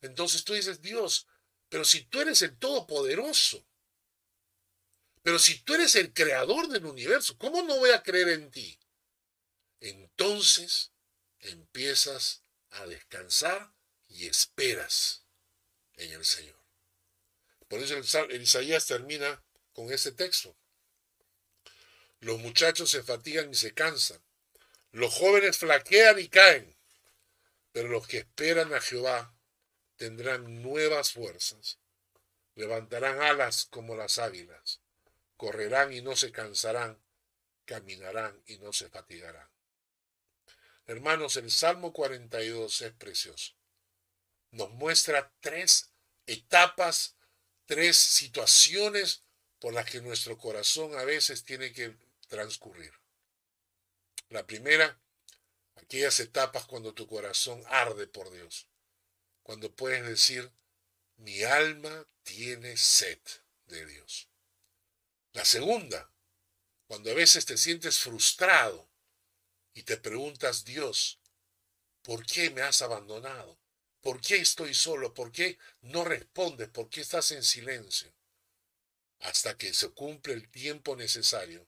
[0.00, 1.26] entonces tú dices, Dios,
[1.68, 3.64] pero si tú eres el Todopoderoso,
[5.22, 8.78] pero si tú eres el creador del universo, ¿cómo no voy a creer en ti?
[9.80, 10.92] Entonces
[11.40, 13.72] empiezas a descansar
[14.08, 15.26] y esperas
[15.96, 16.58] en el Señor.
[17.68, 17.94] Por eso
[18.30, 19.44] el Isaías termina
[19.74, 20.56] con ese texto.
[22.20, 24.22] Los muchachos se fatigan y se cansan.
[24.90, 26.76] Los jóvenes flaquean y caen.
[27.72, 29.37] Pero los que esperan a Jehová
[29.98, 31.78] tendrán nuevas fuerzas.
[32.54, 34.80] Levantarán alas como las águilas.
[35.36, 36.98] Correrán y no se cansarán.
[37.66, 39.48] Caminarán y no se fatigarán.
[40.86, 43.52] Hermanos, el Salmo 42 es precioso.
[44.52, 45.92] Nos muestra tres
[46.26, 47.16] etapas,
[47.66, 49.24] tres situaciones
[49.58, 51.94] por las que nuestro corazón a veces tiene que
[52.28, 52.92] transcurrir.
[54.30, 54.98] La primera,
[55.74, 58.68] aquellas etapas cuando tu corazón arde por Dios
[59.48, 60.52] cuando puedes decir,
[61.16, 63.18] mi alma tiene sed
[63.64, 64.28] de Dios.
[65.32, 66.12] La segunda,
[66.86, 68.90] cuando a veces te sientes frustrado
[69.72, 71.18] y te preguntas, Dios,
[72.02, 73.58] ¿por qué me has abandonado?
[74.02, 75.14] ¿Por qué estoy solo?
[75.14, 76.68] ¿Por qué no respondes?
[76.68, 78.12] ¿Por qué estás en silencio?
[79.20, 81.66] Hasta que se cumple el tiempo necesario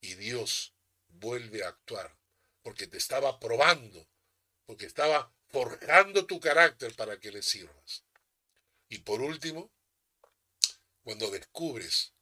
[0.00, 0.72] y Dios
[1.08, 2.16] vuelve a actuar,
[2.62, 4.08] porque te estaba probando,
[4.64, 8.04] porque estaba forjando tu carácter para que le sirvas.
[8.88, 9.70] Y por último,
[11.02, 12.12] cuando descubres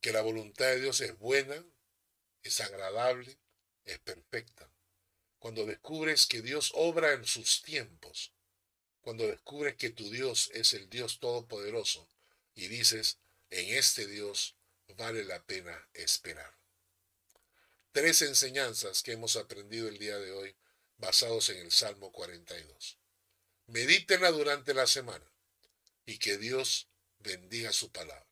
[0.00, 1.64] que la voluntad de Dios es buena,
[2.42, 3.38] es agradable,
[3.84, 4.70] es perfecta.
[5.38, 8.32] Cuando descubres que Dios obra en sus tiempos.
[9.00, 12.08] Cuando descubres que tu Dios es el Dios todopoderoso
[12.54, 13.18] y dices,
[13.50, 14.56] en este Dios
[14.96, 16.52] vale la pena esperar.
[17.92, 20.56] Tres enseñanzas que hemos aprendido el día de hoy
[20.98, 22.98] basados en el Salmo 42.
[23.66, 25.24] Medítenla durante la semana
[26.04, 26.88] y que Dios
[27.18, 28.25] bendiga su palabra.